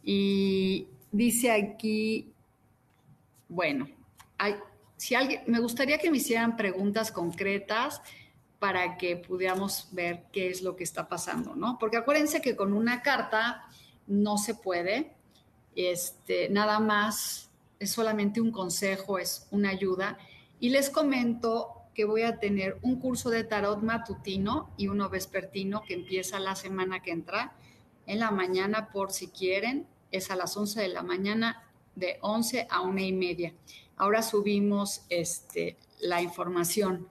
Y 0.00 0.86
dice 1.10 1.50
aquí, 1.50 2.30
bueno, 3.48 3.88
si 4.96 5.14
alguien, 5.14 5.42
me 5.46 5.60
gustaría 5.60 5.98
que 5.98 6.10
me 6.10 6.18
hicieran 6.18 6.56
preguntas 6.56 7.12
concretas 7.12 8.02
para 8.58 8.96
que 8.96 9.16
pudiéramos 9.16 9.88
ver 9.92 10.24
qué 10.32 10.50
es 10.50 10.62
lo 10.62 10.76
que 10.76 10.84
está 10.84 11.08
pasando, 11.08 11.54
¿no? 11.54 11.78
Porque 11.78 11.96
acuérdense 11.96 12.40
que 12.40 12.56
con 12.56 12.72
una 12.72 13.02
carta 13.02 13.64
no 14.06 14.36
se 14.38 14.54
puede, 14.54 15.12
este, 15.76 16.48
nada 16.48 16.80
más 16.80 17.50
es 17.78 17.92
solamente 17.92 18.40
un 18.40 18.50
consejo, 18.50 19.18
es 19.18 19.46
una 19.52 19.70
ayuda. 19.70 20.18
Y 20.58 20.70
les 20.70 20.90
comento 20.90 21.82
que 21.94 22.04
voy 22.04 22.22
a 22.22 22.38
tener 22.38 22.78
un 22.82 22.98
curso 22.98 23.30
de 23.30 23.44
tarot 23.44 23.82
matutino 23.82 24.70
y 24.76 24.88
uno 24.88 25.08
vespertino 25.08 25.82
que 25.82 25.94
empieza 25.94 26.40
la 26.40 26.56
semana 26.56 27.00
que 27.00 27.12
entra 27.12 27.52
en 28.06 28.18
la 28.18 28.32
mañana 28.32 28.90
por 28.90 29.12
si 29.12 29.28
quieren. 29.28 29.86
Es 30.10 30.30
a 30.30 30.36
las 30.36 30.56
11 30.56 30.80
de 30.80 30.88
la 30.88 31.02
mañana 31.02 31.67
de 31.98 32.18
11 32.22 32.66
a 32.70 32.82
una 32.82 33.02
y 33.02 33.12
media. 33.12 33.54
Ahora 33.96 34.22
subimos 34.22 35.02
este, 35.08 35.76
la 36.00 36.22
información. 36.22 37.08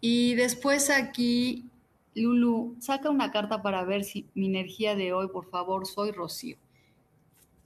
Y 0.00 0.34
después 0.34 0.90
aquí, 0.90 1.70
Lulu, 2.14 2.76
saca 2.80 3.10
una 3.10 3.30
carta 3.30 3.62
para 3.62 3.84
ver 3.84 4.04
si 4.04 4.28
mi 4.34 4.46
energía 4.46 4.94
de 4.94 5.12
hoy, 5.12 5.28
por 5.28 5.48
favor, 5.50 5.86
soy 5.86 6.10
Rocío. 6.12 6.56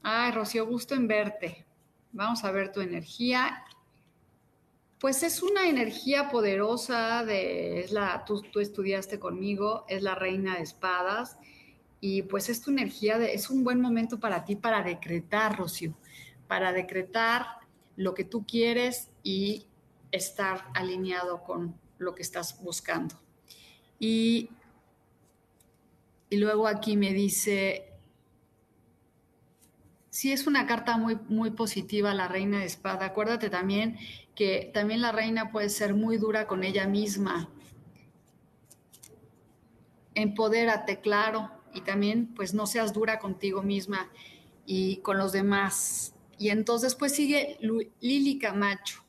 Ay, 0.02 0.32
Rocío, 0.32 0.66
gusto 0.66 0.94
en 0.94 1.08
verte. 1.08 1.66
Vamos 2.12 2.44
a 2.44 2.50
ver 2.50 2.72
tu 2.72 2.80
energía. 2.80 3.64
Pues 4.98 5.22
es 5.22 5.42
una 5.42 5.68
energía 5.68 6.28
poderosa 6.28 7.24
de, 7.24 7.80
es 7.80 7.92
la, 7.92 8.24
tú, 8.24 8.42
tú 8.42 8.58
estudiaste 8.58 9.18
conmigo, 9.18 9.84
es 9.88 10.02
la 10.02 10.14
reina 10.14 10.56
de 10.56 10.62
espadas 10.62 11.38
y 12.00 12.22
pues 12.22 12.48
es 12.48 12.62
tu 12.62 12.70
energía, 12.70 13.18
de, 13.18 13.34
es 13.34 13.50
un 13.50 13.64
buen 13.64 13.80
momento 13.80 14.18
para 14.18 14.44
ti 14.44 14.56
para 14.56 14.82
decretar, 14.82 15.56
Rocío, 15.56 15.94
para 16.48 16.72
decretar 16.72 17.46
lo 17.96 18.14
que 18.14 18.24
tú 18.24 18.44
quieres 18.46 19.10
y 19.22 19.66
estar 20.10 20.64
alineado 20.74 21.44
con 21.44 21.78
lo 21.98 22.14
que 22.14 22.22
estás 22.22 22.62
buscando. 22.62 23.20
Y, 24.00 24.50
y 26.30 26.36
luego 26.38 26.66
aquí 26.66 26.96
me 26.96 27.12
dice, 27.12 27.92
sí 30.10 30.32
es 30.32 30.46
una 30.46 30.66
carta 30.66 30.96
muy, 30.96 31.18
muy 31.28 31.50
positiva, 31.50 32.14
la 32.14 32.28
reina 32.28 32.60
de 32.60 32.66
espada. 32.66 33.06
Acuérdate 33.06 33.50
también 33.50 33.98
que 34.34 34.70
también 34.72 35.00
la 35.00 35.12
reina 35.12 35.50
puede 35.50 35.68
ser 35.68 35.94
muy 35.94 36.16
dura 36.16 36.46
con 36.46 36.62
ella 36.64 36.86
misma. 36.86 37.48
Empodérate, 40.14 41.00
claro, 41.00 41.50
y 41.74 41.82
también 41.82 42.32
pues 42.34 42.54
no 42.54 42.66
seas 42.66 42.92
dura 42.92 43.18
contigo 43.18 43.62
misma 43.62 44.10
y 44.66 44.98
con 44.98 45.18
los 45.18 45.32
demás. 45.32 46.14
Y 46.38 46.50
entonces 46.50 46.94
pues 46.94 47.14
sigue 47.14 47.58
Lili 48.00 48.38
Camacho. 48.38 49.02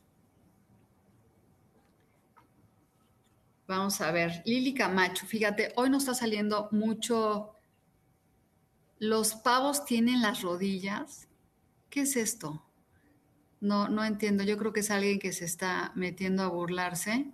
Vamos 3.66 4.00
a 4.00 4.10
ver, 4.10 4.42
Lili 4.44 4.74
Camacho, 4.74 5.26
fíjate, 5.26 5.72
hoy 5.76 5.90
nos 5.90 6.02
está 6.02 6.14
saliendo 6.14 6.68
mucho. 6.72 7.54
Los 8.98 9.34
pavos 9.34 9.84
tienen 9.84 10.20
las 10.22 10.42
rodillas. 10.42 11.28
¿Qué 11.88 12.00
es 12.00 12.16
esto? 12.16 12.64
No, 13.60 13.88
no 13.88 14.04
entiendo. 14.04 14.42
Yo 14.42 14.56
creo 14.58 14.72
que 14.72 14.80
es 14.80 14.90
alguien 14.90 15.18
que 15.18 15.32
se 15.32 15.44
está 15.44 15.92
metiendo 15.94 16.42
a 16.42 16.48
burlarse 16.48 17.26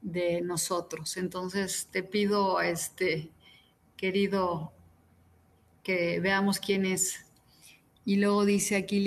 de 0.00 0.40
nosotros. 0.42 1.16
Entonces 1.16 1.88
te 1.90 2.02
pido, 2.02 2.60
este, 2.60 3.30
querido, 3.96 4.72
que 5.82 6.20
veamos 6.20 6.58
quién 6.58 6.84
es. 6.86 7.26
Y 8.04 8.16
luego 8.16 8.44
dice 8.44 8.76
aquí, 8.76 9.04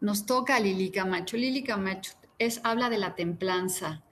nos 0.00 0.26
toca 0.26 0.56
a 0.56 0.60
Lili 0.60 0.90
Camacho. 0.90 1.36
Lili 1.36 1.64
Camacho 1.64 2.12
es, 2.38 2.60
habla 2.64 2.88
de 2.90 2.98
la 2.98 3.14
templanza. 3.14 4.04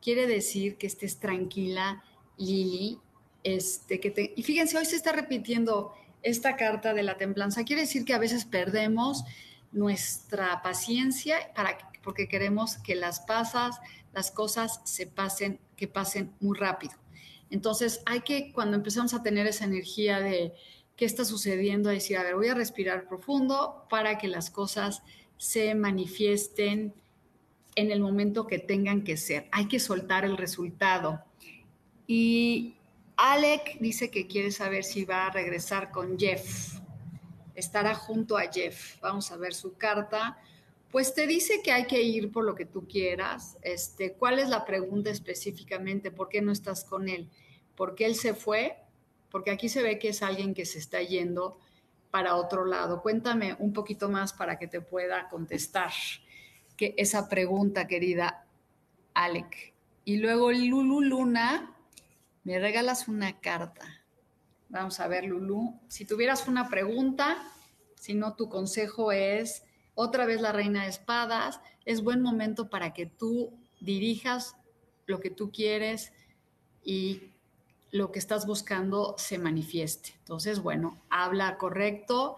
Quiere 0.00 0.26
decir 0.26 0.76
que 0.76 0.86
estés 0.86 1.18
tranquila, 1.18 2.04
Lili. 2.36 2.98
Este, 3.44 3.98
que 3.98 4.10
te, 4.10 4.34
y 4.36 4.42
fíjense, 4.42 4.78
hoy 4.78 4.84
se 4.84 4.96
está 4.96 5.12
repitiendo 5.12 5.94
esta 6.22 6.56
carta 6.56 6.94
de 6.94 7.02
la 7.02 7.16
templanza. 7.16 7.64
Quiere 7.64 7.82
decir 7.82 8.04
que 8.04 8.14
a 8.14 8.18
veces 8.18 8.44
perdemos 8.44 9.24
nuestra 9.72 10.62
paciencia 10.62 11.52
para, 11.54 11.78
porque 12.02 12.28
queremos 12.28 12.76
que 12.76 12.94
las 12.94 13.20
pasas, 13.20 13.80
las 14.12 14.30
cosas 14.30 14.80
se 14.84 15.06
pasen, 15.06 15.58
que 15.76 15.88
pasen 15.88 16.32
muy 16.40 16.56
rápido. 16.56 16.94
Entonces 17.50 18.02
hay 18.06 18.20
que, 18.20 18.52
cuando 18.52 18.76
empezamos 18.76 19.14
a 19.14 19.22
tener 19.22 19.46
esa 19.46 19.64
energía 19.64 20.20
de 20.20 20.54
qué 21.02 21.06
está 21.06 21.24
sucediendo, 21.24 21.90
decir, 21.90 22.16
a 22.16 22.22
ver, 22.22 22.36
voy 22.36 22.46
a 22.46 22.54
respirar 22.54 23.08
profundo 23.08 23.88
para 23.90 24.18
que 24.18 24.28
las 24.28 24.50
cosas 24.50 25.02
se 25.36 25.74
manifiesten 25.74 26.94
en 27.74 27.90
el 27.90 27.98
momento 27.98 28.46
que 28.46 28.60
tengan 28.60 29.02
que 29.02 29.16
ser. 29.16 29.48
Hay 29.50 29.66
que 29.66 29.80
soltar 29.80 30.24
el 30.24 30.36
resultado. 30.36 31.20
Y 32.06 32.76
Alec 33.16 33.80
dice 33.80 34.12
que 34.12 34.28
quiere 34.28 34.52
saber 34.52 34.84
si 34.84 35.04
va 35.04 35.26
a 35.26 35.30
regresar 35.32 35.90
con 35.90 36.16
Jeff. 36.16 36.74
Estará 37.56 37.96
junto 37.96 38.38
a 38.38 38.42
Jeff. 38.42 39.00
Vamos 39.00 39.32
a 39.32 39.36
ver 39.36 39.54
su 39.54 39.74
carta. 39.76 40.38
Pues 40.92 41.14
te 41.14 41.26
dice 41.26 41.62
que 41.64 41.72
hay 41.72 41.88
que 41.88 42.00
ir 42.00 42.30
por 42.30 42.44
lo 42.44 42.54
que 42.54 42.64
tú 42.64 42.86
quieras. 42.86 43.58
Este, 43.62 44.12
¿Cuál 44.12 44.38
es 44.38 44.48
la 44.48 44.64
pregunta 44.64 45.10
específicamente? 45.10 46.12
¿Por 46.12 46.28
qué 46.28 46.40
no 46.42 46.52
estás 46.52 46.84
con 46.84 47.08
él? 47.08 47.28
¿Por 47.74 47.96
qué 47.96 48.06
él 48.06 48.14
se 48.14 48.34
fue? 48.34 48.76
Porque 49.32 49.50
aquí 49.50 49.68
se 49.68 49.82
ve 49.82 49.98
que 49.98 50.10
es 50.10 50.22
alguien 50.22 50.54
que 50.54 50.66
se 50.66 50.78
está 50.78 51.02
yendo 51.02 51.58
para 52.12 52.36
otro 52.36 52.66
lado. 52.66 53.00
Cuéntame 53.02 53.56
un 53.58 53.72
poquito 53.72 54.10
más 54.10 54.34
para 54.34 54.58
que 54.58 54.68
te 54.68 54.82
pueda 54.82 55.28
contestar 55.30 55.90
que 56.76 56.94
esa 56.98 57.28
pregunta, 57.28 57.86
querida 57.86 58.46
Alec. 59.14 59.72
Y 60.04 60.18
luego 60.18 60.52
Lulu 60.52 61.00
Luna, 61.00 61.74
me 62.44 62.58
regalas 62.58 63.08
una 63.08 63.40
carta. 63.40 64.02
Vamos 64.68 65.00
a 65.00 65.08
ver, 65.08 65.24
Lulu. 65.24 65.80
Si 65.88 66.04
tuvieras 66.04 66.46
una 66.48 66.68
pregunta, 66.68 67.38
si 67.94 68.14
no, 68.14 68.34
tu 68.34 68.48
consejo 68.48 69.12
es 69.12 69.64
otra 69.94 70.26
vez 70.26 70.40
la 70.40 70.52
reina 70.52 70.82
de 70.82 70.90
espadas. 70.90 71.60
Es 71.84 72.02
buen 72.02 72.20
momento 72.20 72.68
para 72.68 72.92
que 72.92 73.06
tú 73.06 73.58
dirijas 73.80 74.56
lo 75.06 75.20
que 75.20 75.30
tú 75.30 75.50
quieres 75.50 76.12
y 76.84 77.31
lo 77.92 78.10
que 78.10 78.18
estás 78.18 78.46
buscando 78.46 79.14
se 79.18 79.38
manifieste. 79.38 80.14
Entonces, 80.18 80.60
bueno, 80.60 80.98
habla 81.10 81.58
correcto 81.58 82.36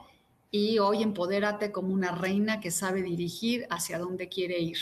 y 0.51 0.81
hoy 0.81 1.03
empodérate 1.03 1.73
como 1.73 1.95
una 1.95 2.11
reina 2.11 2.61
que 2.61 2.71
sabe 2.71 3.03
dirigir 3.03 3.67
hacia 3.71 3.99
dónde 3.99 4.29
quiere 4.29 4.59
ir, 4.59 4.79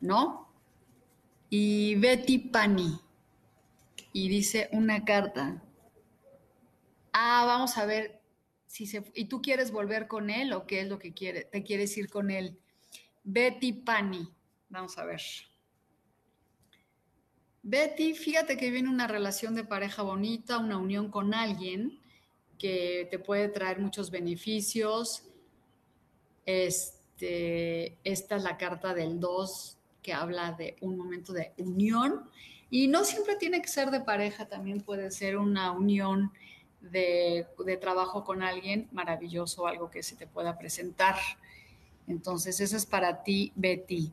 ¿no? 0.00 0.48
Y 1.50 1.96
Betty 1.96 2.38
Pani, 2.38 2.98
y 4.12 4.28
dice 4.28 4.70
una 4.72 5.04
carta. 5.04 5.62
Ah, 7.12 7.44
vamos 7.46 7.76
a 7.76 7.84
ver 7.84 8.22
si 8.66 8.86
se... 8.86 9.04
¿Y 9.14 9.26
tú 9.26 9.42
quieres 9.42 9.70
volver 9.70 10.08
con 10.08 10.30
él 10.30 10.52
o 10.54 10.66
qué 10.66 10.80
es 10.80 10.88
lo 10.88 10.98
que 10.98 11.12
quiere, 11.12 11.44
te 11.44 11.62
quieres 11.62 11.96
ir 11.98 12.08
con 12.08 12.30
él? 12.30 12.58
Betty 13.22 13.72
Pani, 13.72 14.28
vamos 14.70 14.96
a 14.96 15.04
ver. 15.04 15.20
Betty, 17.62 18.14
fíjate 18.14 18.56
que 18.56 18.70
viene 18.70 18.88
una 18.88 19.06
relación 19.06 19.54
de 19.54 19.64
pareja 19.64 20.02
bonita, 20.02 20.58
una 20.58 20.78
unión 20.78 21.10
con 21.10 21.34
alguien 21.34 21.98
que 22.58 23.06
te 23.10 23.18
puede 23.18 23.48
traer 23.48 23.78
muchos 23.78 24.10
beneficios. 24.10 25.24
Este, 26.46 27.98
esta 28.02 28.36
es 28.36 28.42
la 28.42 28.56
carta 28.56 28.94
del 28.94 29.20
2 29.20 29.76
que 30.02 30.12
habla 30.14 30.52
de 30.52 30.76
un 30.80 30.96
momento 30.96 31.32
de 31.32 31.52
unión 31.58 32.30
y 32.70 32.88
no 32.88 33.04
siempre 33.04 33.36
tiene 33.36 33.60
que 33.60 33.68
ser 33.68 33.90
de 33.90 34.00
pareja, 34.00 34.46
también 34.46 34.80
puede 34.80 35.10
ser 35.10 35.36
una 35.36 35.72
unión 35.72 36.32
de, 36.80 37.46
de 37.66 37.76
trabajo 37.76 38.24
con 38.24 38.42
alguien 38.42 38.88
maravilloso, 38.92 39.66
algo 39.66 39.90
que 39.90 40.02
se 40.02 40.16
te 40.16 40.26
pueda 40.26 40.56
presentar. 40.56 41.16
Entonces, 42.06 42.60
eso 42.60 42.76
es 42.76 42.86
para 42.86 43.22
ti, 43.22 43.52
Betty. 43.54 44.12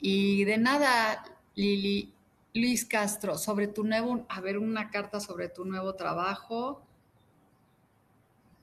Y 0.00 0.44
de 0.44 0.58
nada, 0.58 1.24
Lili, 1.54 2.12
Luis 2.56 2.86
Castro, 2.86 3.36
sobre 3.36 3.68
tu 3.68 3.84
nuevo, 3.84 4.24
a 4.30 4.40
ver, 4.40 4.56
una 4.58 4.90
carta 4.90 5.20
sobre 5.20 5.50
tu 5.50 5.66
nuevo 5.66 5.94
trabajo. 5.94 6.82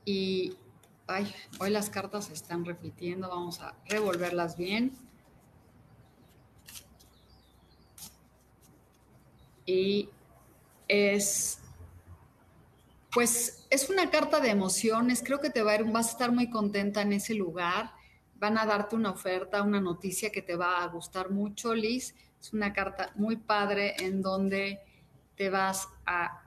Y, 0.04 0.58
ay, 1.06 1.32
hoy 1.60 1.70
las 1.70 1.92
cartas 1.92 2.26
se 2.26 2.34
están 2.34 2.66
repitiendo, 2.66 3.30
vamos 3.30 3.62
a 3.62 3.76
revolverlas 3.86 4.58
bien. 4.58 4.94
Y 9.66 10.10
es, 10.88 11.60
pues, 13.14 13.68
es 13.70 13.90
una 13.92 14.10
carta 14.10 14.40
de 14.40 14.50
emociones, 14.50 15.22
creo 15.24 15.40
que 15.40 15.52
te 15.52 15.62
va 15.62 15.74
a 15.74 15.76
ir, 15.76 15.84
vas 15.86 16.08
a 16.08 16.12
estar 16.12 16.32
muy 16.32 16.50
contenta 16.50 17.04
en 17.04 17.14
ese 17.14 17.36
lugar. 17.36 17.92
Van 18.40 18.58
a 18.58 18.66
darte 18.66 18.96
una 18.96 19.12
oferta, 19.12 19.62
una 19.62 19.80
noticia 19.80 20.32
que 20.32 20.42
te 20.42 20.56
va 20.56 20.84
a 20.84 20.88
gustar 20.88 21.30
mucho, 21.30 21.76
Liz 21.76 22.16
es 22.44 22.52
una 22.52 22.74
carta 22.74 23.10
muy 23.16 23.38
padre 23.38 23.96
en 24.00 24.22
donde 24.22 24.82
te 25.38 25.50
vas 25.50 25.88
a, 26.06 26.42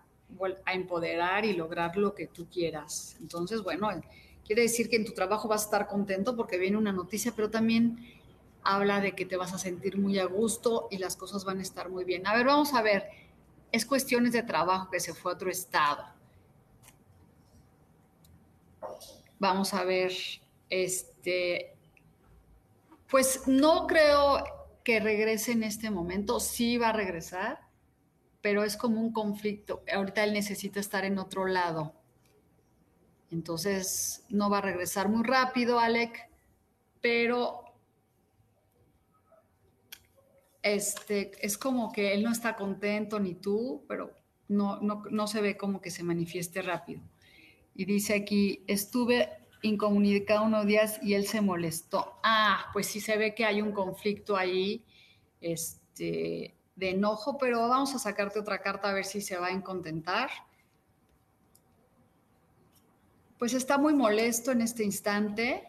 empoderar 0.66 1.44
y 1.44 1.54
lograr 1.54 1.96
lo 1.96 2.12
que 2.14 2.26
tú 2.26 2.48
quieras. 2.50 3.16
Entonces, 3.20 3.62
bueno, 3.62 3.88
quiere 4.44 4.62
decir 4.62 4.90
que 4.90 4.96
en 4.96 5.04
tu 5.06 5.12
trabajo 5.12 5.48
vas 5.48 5.62
a 5.62 5.64
estar 5.66 5.86
contento 5.86 6.36
porque 6.36 6.58
viene 6.58 6.76
una 6.76 6.92
noticia, 6.92 7.32
pero 7.34 7.48
también 7.48 8.04
habla 8.62 9.00
de 9.00 9.14
que 9.14 9.24
te 9.24 9.36
vas 9.36 9.54
a 9.54 9.58
sentir 9.58 9.96
muy 9.96 10.18
a 10.18 10.26
gusto 10.26 10.88
y 10.90 10.98
las 10.98 11.16
cosas 11.16 11.44
van 11.44 11.60
a 11.60 11.62
estar 11.62 11.88
muy 11.88 12.04
bien. 12.04 12.26
A 12.26 12.36
ver, 12.36 12.44
vamos 12.44 12.74
a 12.74 12.82
ver. 12.82 13.08
Es 13.72 13.86
cuestiones 13.86 14.32
de 14.32 14.42
trabajo 14.42 14.90
que 14.90 15.00
se 15.00 15.14
fue 15.14 15.32
a 15.32 15.34
otro 15.36 15.48
estado. 15.48 16.04
Vamos 19.38 19.72
a 19.72 19.84
ver, 19.84 20.12
este, 20.68 21.74
pues 23.08 23.46
no 23.46 23.86
creo 23.86 24.55
que 24.86 25.00
regrese 25.00 25.50
en 25.50 25.64
este 25.64 25.90
momento, 25.90 26.38
sí 26.38 26.78
va 26.78 26.90
a 26.90 26.92
regresar, 26.92 27.58
pero 28.40 28.62
es 28.62 28.76
como 28.76 29.00
un 29.00 29.12
conflicto. 29.12 29.82
Ahorita 29.92 30.22
él 30.22 30.32
necesita 30.32 30.78
estar 30.78 31.04
en 31.04 31.18
otro 31.18 31.48
lado. 31.48 31.92
Entonces, 33.32 34.24
no 34.28 34.48
va 34.48 34.58
a 34.58 34.60
regresar 34.60 35.08
muy 35.08 35.24
rápido, 35.24 35.80
Alec, 35.80 36.30
pero 37.00 37.64
este, 40.62 41.32
es 41.44 41.58
como 41.58 41.90
que 41.90 42.14
él 42.14 42.22
no 42.22 42.30
está 42.30 42.54
contento 42.54 43.18
ni 43.18 43.34
tú, 43.34 43.84
pero 43.88 44.12
no, 44.46 44.78
no, 44.78 45.02
no 45.10 45.26
se 45.26 45.40
ve 45.40 45.56
como 45.56 45.80
que 45.80 45.90
se 45.90 46.04
manifieste 46.04 46.62
rápido. 46.62 47.02
Y 47.74 47.86
dice 47.86 48.14
aquí, 48.14 48.62
estuve 48.68 49.45
incomunicado 49.66 50.44
unos 50.44 50.66
días 50.66 50.98
y 51.02 51.14
él 51.14 51.26
se 51.26 51.40
molestó. 51.40 52.18
Ah, 52.22 52.66
pues 52.72 52.86
sí 52.86 53.00
se 53.00 53.16
ve 53.16 53.34
que 53.34 53.44
hay 53.44 53.60
un 53.60 53.72
conflicto 53.72 54.36
ahí 54.36 54.84
este, 55.40 56.54
de 56.74 56.90
enojo, 56.90 57.38
pero 57.38 57.68
vamos 57.68 57.94
a 57.94 57.98
sacarte 57.98 58.38
otra 58.38 58.60
carta 58.60 58.90
a 58.90 58.92
ver 58.92 59.04
si 59.04 59.20
se 59.20 59.36
va 59.36 59.48
a 59.48 59.60
contentar. 59.62 60.30
Pues 63.38 63.52
está 63.54 63.78
muy 63.78 63.94
molesto 63.94 64.52
en 64.52 64.62
este 64.62 64.82
instante, 64.82 65.68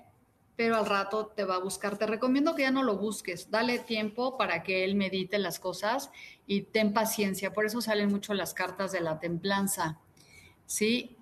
pero 0.56 0.78
al 0.78 0.86
rato 0.86 1.28
te 1.28 1.44
va 1.44 1.56
a 1.56 1.60
buscar. 1.60 1.98
Te 1.98 2.08
recomiendo 2.08 2.56
que 2.56 2.64
ya 2.64 2.72
no 2.72 2.84
lo 2.84 2.98
busques, 2.98 3.52
dale 3.52 3.80
tiempo 3.80 4.38
para 4.38 4.64
que 4.64 4.84
él 4.84 4.96
medite 4.96 5.38
las 5.38 5.60
cosas 5.60 6.10
y 6.46 6.62
ten 6.64 6.94
paciencia. 6.94 7.54
Por 7.54 7.66
eso 7.66 7.82
salen 7.82 8.10
mucho 8.10 8.34
las 8.34 8.54
cartas 8.54 8.92
de 8.92 9.02
la 9.02 9.20
templanza. 9.20 10.00
¿Sí? 10.66 11.17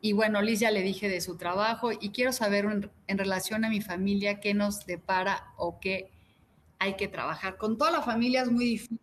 Y 0.00 0.12
bueno, 0.12 0.40
Liz 0.40 0.60
ya 0.60 0.70
le 0.70 0.82
dije 0.82 1.08
de 1.08 1.20
su 1.20 1.36
trabajo 1.36 1.90
y 1.92 2.10
quiero 2.10 2.32
saber 2.32 2.64
en, 3.06 3.18
relación 3.18 3.64
a 3.64 3.68
mi 3.68 3.82
familia 3.82 4.40
qué 4.40 4.54
nos 4.54 4.86
depara 4.86 5.52
o 5.56 5.78
qué 5.78 6.10
hay 6.78 6.96
que 6.96 7.08
trabajar. 7.08 7.58
Con 7.58 7.76
toda 7.76 7.90
la 7.90 8.02
familia 8.02 8.42
es 8.42 8.50
muy 8.50 8.64
difícil 8.64 9.00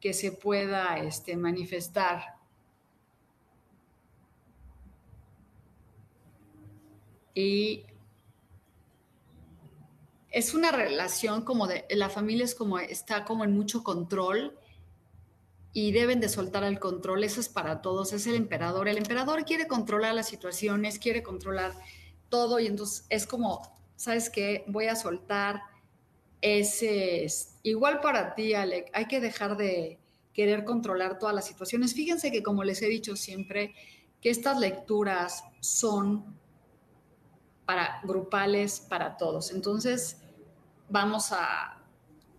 que 0.00 0.12
se 0.14 0.30
pueda 0.30 0.98
este, 0.98 1.36
manifestar. 1.36 2.36
Y 7.34 7.84
es 10.30 10.54
una 10.54 10.70
relación 10.70 11.42
como 11.42 11.66
de, 11.66 11.84
la 11.90 12.10
familia 12.10 12.44
es 12.44 12.54
como, 12.54 12.78
está 12.78 13.24
como 13.24 13.42
en 13.44 13.52
mucho 13.52 13.82
control 13.82 14.56
y 15.76 15.92
deben 15.92 16.20
de 16.20 16.30
soltar 16.30 16.64
el 16.64 16.78
control. 16.78 17.22
Eso 17.22 17.38
es 17.38 17.50
para 17.50 17.82
todos, 17.82 18.14
es 18.14 18.26
el 18.26 18.34
emperador. 18.34 18.88
El 18.88 18.96
emperador 18.96 19.44
quiere 19.44 19.66
controlar 19.66 20.14
las 20.14 20.26
situaciones, 20.26 20.98
quiere 20.98 21.22
controlar 21.22 21.74
todo 22.30 22.58
y 22.58 22.66
entonces 22.66 23.04
es 23.10 23.26
como, 23.26 23.60
¿sabes 23.94 24.30
qué? 24.30 24.64
Voy 24.68 24.86
a 24.86 24.96
soltar 24.96 25.60
ese... 26.40 27.26
Igual 27.62 28.00
para 28.00 28.34
ti, 28.34 28.54
Alec, 28.54 28.88
hay 28.94 29.04
que 29.04 29.20
dejar 29.20 29.58
de 29.58 29.98
querer 30.32 30.64
controlar 30.64 31.18
todas 31.18 31.34
las 31.34 31.46
situaciones. 31.46 31.92
Fíjense 31.92 32.32
que 32.32 32.42
como 32.42 32.64
les 32.64 32.80
he 32.80 32.86
dicho 32.86 33.14
siempre, 33.14 33.74
que 34.22 34.30
estas 34.30 34.58
lecturas 34.58 35.44
son 35.60 36.38
para 37.66 38.00
grupales, 38.02 38.80
para 38.80 39.18
todos. 39.18 39.50
Entonces, 39.50 40.22
vamos 40.88 41.32
a, 41.32 41.84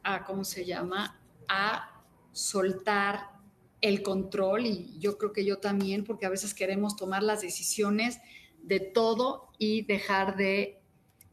a 0.02 0.26
¿cómo 0.26 0.43
se 0.43 0.65
llama? 0.65 1.21
A 1.47 1.96
soltar 2.38 3.32
el 3.82 4.04
control 4.04 4.67
y 4.67 4.95
yo 5.00 5.17
creo 5.17 5.34
que 5.34 5.43
yo 5.43 5.58
también, 5.58 6.04
porque 6.04 6.28
a 6.28 6.30
veces 6.30 6.54
queremos 6.54 6.95
tomar 6.95 7.23
las 7.23 7.41
decisiones 7.41 8.19
de 8.62 8.80
todo 8.80 9.50
y 9.58 9.82
dejar 9.84 10.38
de, 10.38 10.80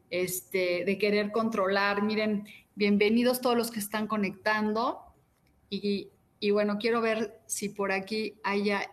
este, 0.09 0.83
de 0.83 0.97
querer 0.97 1.31
controlar. 1.31 2.01
Miren, 2.01 2.47
bienvenidos 2.73 3.39
todos 3.39 3.55
los 3.55 3.69
que 3.69 3.79
están 3.79 4.07
conectando 4.07 4.99
y, 5.69 6.09
y 6.39 6.49
bueno, 6.49 6.77
quiero 6.79 7.01
ver 7.01 7.39
si 7.45 7.69
por 7.69 7.91
aquí 7.91 8.39
haya, 8.43 8.89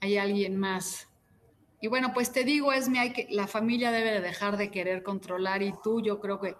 hay 0.00 0.16
alguien 0.16 0.56
más. 0.56 1.08
Y 1.80 1.88
bueno, 1.88 2.12
pues 2.14 2.30
te 2.30 2.44
digo, 2.44 2.70
hay 2.70 3.12
que, 3.12 3.26
la 3.30 3.48
familia 3.48 3.90
debe 3.90 4.12
de 4.12 4.20
dejar 4.20 4.56
de 4.56 4.70
querer 4.70 5.02
controlar 5.02 5.62
y 5.62 5.74
tú, 5.82 6.00
yo 6.00 6.20
creo 6.20 6.40
que 6.40 6.54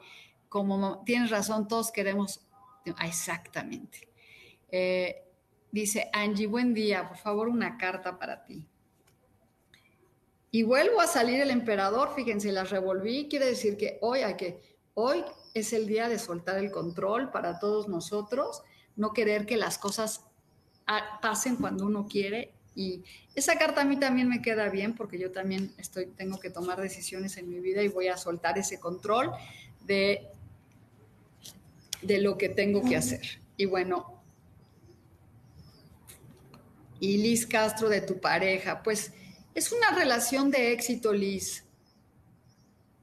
como 0.48 1.02
tienes 1.04 1.30
razón, 1.30 1.68
todos 1.68 1.92
queremos 1.92 2.45
Exactamente. 3.02 4.08
Eh, 4.70 5.24
dice 5.70 6.08
Angie, 6.12 6.46
buen 6.46 6.74
día, 6.74 7.08
por 7.08 7.16
favor, 7.16 7.48
una 7.48 7.76
carta 7.76 8.18
para 8.18 8.44
ti. 8.44 8.66
Y 10.50 10.62
vuelvo 10.62 11.00
a 11.00 11.06
salir 11.06 11.40
el 11.40 11.50
emperador, 11.50 12.14
fíjense, 12.14 12.50
las 12.52 12.70
revolví, 12.70 13.28
quiere 13.28 13.46
decir 13.46 13.76
que 13.76 13.98
hoy 14.00 14.20
hay 14.20 14.36
que, 14.36 14.60
hoy 14.94 15.24
es 15.54 15.72
el 15.72 15.86
día 15.86 16.08
de 16.08 16.18
soltar 16.18 16.58
el 16.58 16.70
control 16.70 17.30
para 17.30 17.58
todos 17.58 17.88
nosotros, 17.88 18.62
no 18.96 19.12
querer 19.12 19.44
que 19.44 19.56
las 19.56 19.76
cosas 19.76 20.24
pasen 21.20 21.56
cuando 21.56 21.84
uno 21.84 22.06
quiere. 22.08 22.52
Y 22.74 23.04
esa 23.34 23.58
carta 23.58 23.82
a 23.82 23.84
mí 23.84 23.98
también 23.98 24.28
me 24.28 24.42
queda 24.42 24.68
bien 24.68 24.94
porque 24.94 25.18
yo 25.18 25.32
también 25.32 25.74
estoy, 25.78 26.06
tengo 26.06 26.38
que 26.38 26.50
tomar 26.50 26.80
decisiones 26.80 27.36
en 27.36 27.48
mi 27.48 27.60
vida 27.60 27.82
y 27.82 27.88
voy 27.88 28.08
a 28.08 28.16
soltar 28.16 28.58
ese 28.58 28.78
control 28.78 29.32
de 29.86 30.28
de 32.06 32.20
lo 32.20 32.38
que 32.38 32.48
tengo 32.48 32.82
que 32.82 32.96
hacer. 32.96 33.40
Y 33.56 33.66
bueno, 33.66 34.22
y 37.00 37.18
Liz 37.18 37.46
Castro 37.46 37.88
de 37.88 38.00
tu 38.00 38.20
pareja, 38.20 38.82
pues 38.82 39.12
es 39.54 39.72
una 39.72 39.90
relación 39.90 40.50
de 40.50 40.72
éxito, 40.72 41.12
Liz. 41.12 41.64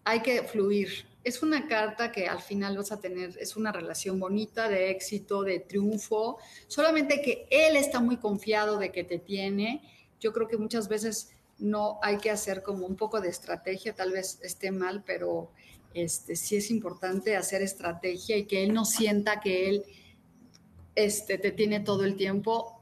Hay 0.04 0.22
que 0.22 0.44
fluir. 0.44 1.06
Es 1.24 1.42
una 1.42 1.68
carta 1.68 2.12
que 2.12 2.28
al 2.28 2.42
final 2.42 2.76
vas 2.76 2.92
a 2.92 3.00
tener, 3.00 3.38
es 3.39 3.56
una 3.56 3.72
relación 3.72 4.20
bonita, 4.20 4.68
de 4.68 4.89
éxito, 4.89 5.44
de 5.44 5.60
triunfo, 5.60 6.38
solamente 6.68 7.22
que 7.22 7.48
él 7.50 7.78
está 7.78 8.02
muy 8.02 8.18
confiado 8.18 8.78
de 8.78 8.92
que 8.92 9.06
te 9.06 9.20
tiene. 9.20 9.82
Yo 10.20 10.34
creo 10.34 10.48
que 10.48 10.58
muchas 10.58 10.89
veces 10.89 11.30
no 11.60 12.00
hay 12.02 12.18
que 12.18 12.30
hacer 12.30 12.62
como 12.62 12.86
un 12.86 12.98
poco 12.98 13.22
de 13.22 13.30
estrategia, 13.30 13.94
tal 13.96 14.12
vez 14.12 14.39
esté 14.44 14.72
mal, 14.72 15.04
pero 15.06 15.52
este, 15.93 16.34
es 16.34 16.71
importante 16.71 17.36
hacer 17.36 17.62
estrategia 17.62 18.38
y 18.38 18.45
que 18.45 18.63
él 18.63 18.73
no 18.73 18.86
sienta 18.86 19.39
que 19.39 19.69
él 19.69 19.84
este, 20.95 21.38
te 21.38 21.51
tiene 21.51 21.79
todo 21.79 22.03
el 22.03 22.15
tiempo. 22.15 22.82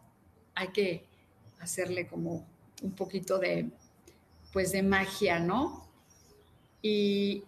Hay 0.56 0.70
que 0.70 1.06
hacerle 1.60 2.08
como 2.08 2.48
un 2.82 2.92
poquito 2.94 3.38
de, 3.38 3.70
pues, 4.54 4.72
de 4.72 4.84
magia, 4.84 5.40
¿no? 5.40 5.88
Y, 6.82 7.44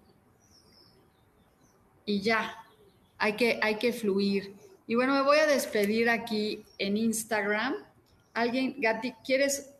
ya, 2.05 2.55
hay 3.17 3.33
que, 3.33 3.59
hay 3.61 3.75
que 3.75 3.93
fluir. 3.93 4.53
Y 4.85 4.95
bueno, 4.95 5.13
me 5.13 5.21
voy 5.21 5.37
a 5.37 5.47
despedir 5.47 6.09
aquí 6.09 6.63
en 6.77 6.97
Instagram. 6.97 7.75
Alguien, 8.33 8.75
Gati, 8.79 9.13
¿quieres 9.25 9.73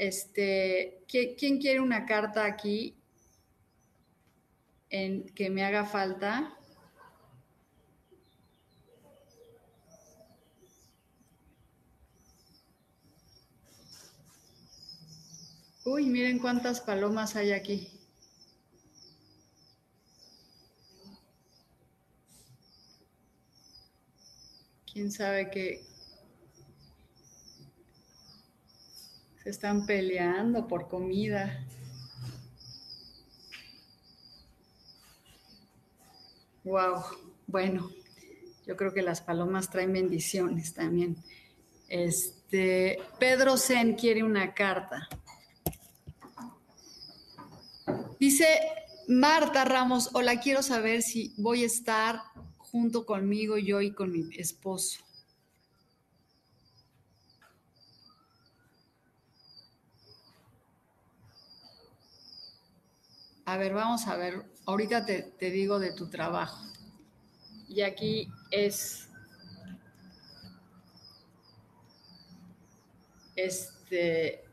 este, 0.00 1.02
¿quién 1.06 1.58
quiere 1.58 1.78
una 1.78 2.06
carta 2.06 2.46
aquí? 2.46 2.94
En 4.90 5.24
que 5.34 5.48
me 5.50 5.64
haga 5.64 5.86
falta. 5.86 6.56
Uy, 15.84 16.06
miren 16.06 16.38
cuántas 16.38 16.80
palomas 16.80 17.36
hay 17.36 17.52
aquí. 17.52 17.88
¿Quién 24.92 25.10
sabe 25.12 25.50
que 25.50 25.84
se 29.42 29.50
están 29.50 29.86
peleando 29.86 30.66
por 30.66 30.88
comida? 30.88 31.64
Wow, 36.70 37.02
bueno, 37.48 37.90
yo 38.64 38.76
creo 38.76 38.94
que 38.94 39.02
las 39.02 39.20
palomas 39.20 39.70
traen 39.70 39.92
bendiciones 39.92 40.72
también. 40.72 41.16
Este, 41.88 42.96
Pedro 43.18 43.56
Zen 43.56 43.96
quiere 43.96 44.22
una 44.22 44.54
carta. 44.54 45.08
Dice 48.20 48.46
Marta 49.08 49.64
Ramos, 49.64 50.10
hola, 50.12 50.38
quiero 50.38 50.62
saber 50.62 51.02
si 51.02 51.34
voy 51.38 51.64
a 51.64 51.66
estar 51.66 52.20
junto 52.58 53.04
conmigo, 53.04 53.58
yo 53.58 53.80
y 53.80 53.92
con 53.92 54.12
mi 54.12 54.32
esposo. 54.36 55.02
A 63.44 63.56
ver, 63.56 63.74
vamos 63.74 64.06
a 64.06 64.16
ver 64.16 64.49
ahorita 64.66 65.04
te, 65.04 65.50
digo 65.50 65.78
de 65.78 65.92
tu 65.92 66.08
trabajo. 66.08 66.64
Y 67.68 67.82
aquí 67.82 68.28
es, 68.50 69.08
este, 73.36 74.44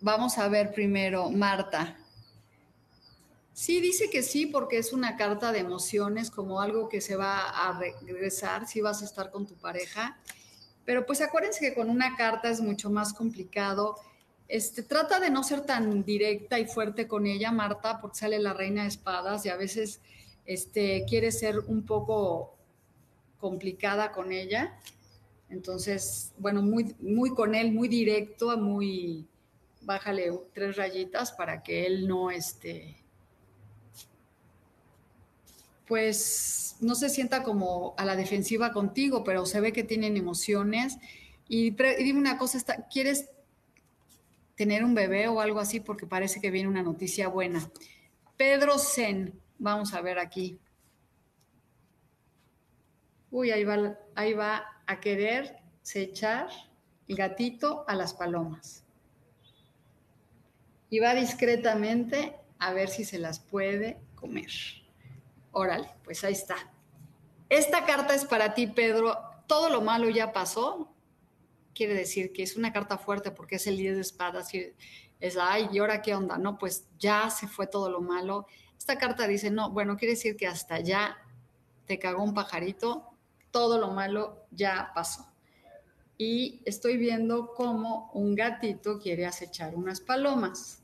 vamos 0.00 0.38
a 0.38 0.48
ver 0.48 0.72
primero, 0.72 1.30
Marta. 1.30 1.96
Sí, 3.52 3.80
dice 3.80 4.10
que 4.10 4.22
sí, 4.22 4.46
porque 4.46 4.76
es 4.78 4.92
una 4.92 5.16
carta 5.16 5.50
de 5.50 5.60
emociones, 5.60 6.30
como 6.30 6.60
algo 6.60 6.88
que 6.88 7.00
se 7.00 7.16
va 7.16 7.40
a 7.40 7.78
regresar, 7.78 8.68
si 8.68 8.82
vas 8.82 9.00
a 9.00 9.06
estar 9.06 9.30
con 9.30 9.46
tu 9.46 9.54
pareja. 9.54 10.18
Pero 10.84 11.06
pues 11.06 11.20
acuérdense 11.22 11.60
que 11.60 11.74
con 11.74 11.88
una 11.88 12.16
carta 12.16 12.50
es 12.50 12.60
mucho 12.60 12.90
más 12.90 13.14
complicado. 13.14 13.96
Este, 14.48 14.82
trata 14.82 15.18
de 15.18 15.30
no 15.30 15.42
ser 15.42 15.62
tan 15.62 16.04
directa 16.04 16.58
y 16.58 16.66
fuerte 16.66 17.08
con 17.08 17.26
ella, 17.26 17.50
Marta, 17.50 18.00
porque 18.00 18.18
sale 18.18 18.38
la 18.38 18.52
reina 18.52 18.82
de 18.82 18.88
espadas 18.88 19.44
y 19.44 19.48
a 19.48 19.56
veces 19.56 20.00
este, 20.44 21.04
quiere 21.08 21.32
ser 21.32 21.58
un 21.58 21.84
poco 21.84 22.56
complicada 23.38 24.12
con 24.12 24.32
ella. 24.32 24.78
Entonces, 25.48 26.32
bueno, 26.38 26.62
muy, 26.62 26.94
muy 27.00 27.30
con 27.30 27.54
él, 27.54 27.72
muy 27.72 27.88
directo, 27.88 28.56
muy, 28.56 29.26
bájale 29.82 30.32
tres 30.52 30.76
rayitas 30.76 31.32
para 31.32 31.62
que 31.62 31.86
él 31.86 32.06
no, 32.06 32.30
este, 32.30 32.96
pues 35.86 36.76
no 36.80 36.94
se 36.94 37.08
sienta 37.08 37.42
como 37.42 37.94
a 37.96 38.04
la 38.04 38.16
defensiva 38.16 38.72
contigo, 38.72 39.24
pero 39.24 39.46
se 39.46 39.60
ve 39.60 39.72
que 39.72 39.84
tienen 39.84 40.16
emociones. 40.16 40.98
Y, 41.48 41.70
dime 41.70 42.18
una 42.18 42.38
cosa, 42.38 42.60
¿quieres 42.90 43.28
tener 44.56 44.82
un 44.82 44.94
bebé 44.94 45.28
o 45.28 45.40
algo 45.40 45.60
así? 45.60 45.80
Porque 45.80 46.06
parece 46.06 46.40
que 46.40 46.50
viene 46.50 46.68
una 46.68 46.82
noticia 46.82 47.28
buena. 47.28 47.70
Pedro 48.36 48.78
Zen, 48.78 49.40
vamos 49.58 49.94
a 49.94 50.00
ver 50.00 50.18
aquí. 50.18 50.58
Uy, 53.30 53.50
ahí 53.50 53.64
va, 53.64 53.98
ahí 54.14 54.32
va 54.32 54.64
a 54.86 55.00
querer 55.00 55.58
echar 55.94 56.48
el 57.08 57.16
gatito 57.16 57.84
a 57.86 57.94
las 57.94 58.14
palomas. 58.14 58.84
Y 60.90 60.98
va 61.00 61.14
discretamente 61.14 62.36
a 62.58 62.72
ver 62.72 62.88
si 62.88 63.04
se 63.04 63.18
las 63.18 63.38
puede 63.38 63.98
comer. 64.14 64.50
Órale, 65.52 65.88
pues 66.04 66.22
ahí 66.24 66.32
está. 66.32 66.56
Esta 67.48 67.84
carta 67.84 68.14
es 68.14 68.24
para 68.24 68.54
ti, 68.54 68.66
Pedro. 68.66 69.18
Todo 69.46 69.68
lo 69.70 69.80
malo 69.80 70.08
ya 70.08 70.32
pasó. 70.32 70.92
Quiere 71.76 71.92
decir 71.92 72.32
que 72.32 72.42
es 72.42 72.56
una 72.56 72.72
carta 72.72 72.96
fuerte 72.96 73.30
porque 73.30 73.56
es 73.56 73.66
el 73.66 73.76
10 73.76 73.96
de 73.96 74.00
espadas 74.00 74.54
y 74.54 74.72
es, 75.20 75.36
ay, 75.38 75.68
¿y 75.70 75.78
ahora 75.78 76.00
qué 76.00 76.14
onda? 76.14 76.38
No, 76.38 76.56
pues 76.56 76.88
ya 76.98 77.28
se 77.28 77.46
fue 77.46 77.66
todo 77.66 77.90
lo 77.90 78.00
malo. 78.00 78.46
Esta 78.78 78.96
carta 78.96 79.28
dice, 79.28 79.50
no, 79.50 79.70
bueno, 79.70 79.98
quiere 79.98 80.14
decir 80.14 80.36
que 80.36 80.46
hasta 80.46 80.80
ya 80.80 81.18
te 81.84 81.98
cagó 81.98 82.22
un 82.22 82.32
pajarito, 82.32 83.10
todo 83.50 83.78
lo 83.78 83.90
malo 83.90 84.46
ya 84.50 84.90
pasó. 84.94 85.30
Y 86.16 86.62
estoy 86.64 86.96
viendo 86.96 87.52
cómo 87.54 88.10
un 88.14 88.34
gatito 88.34 88.98
quiere 88.98 89.26
acechar 89.26 89.74
unas 89.74 90.00
palomas. 90.00 90.82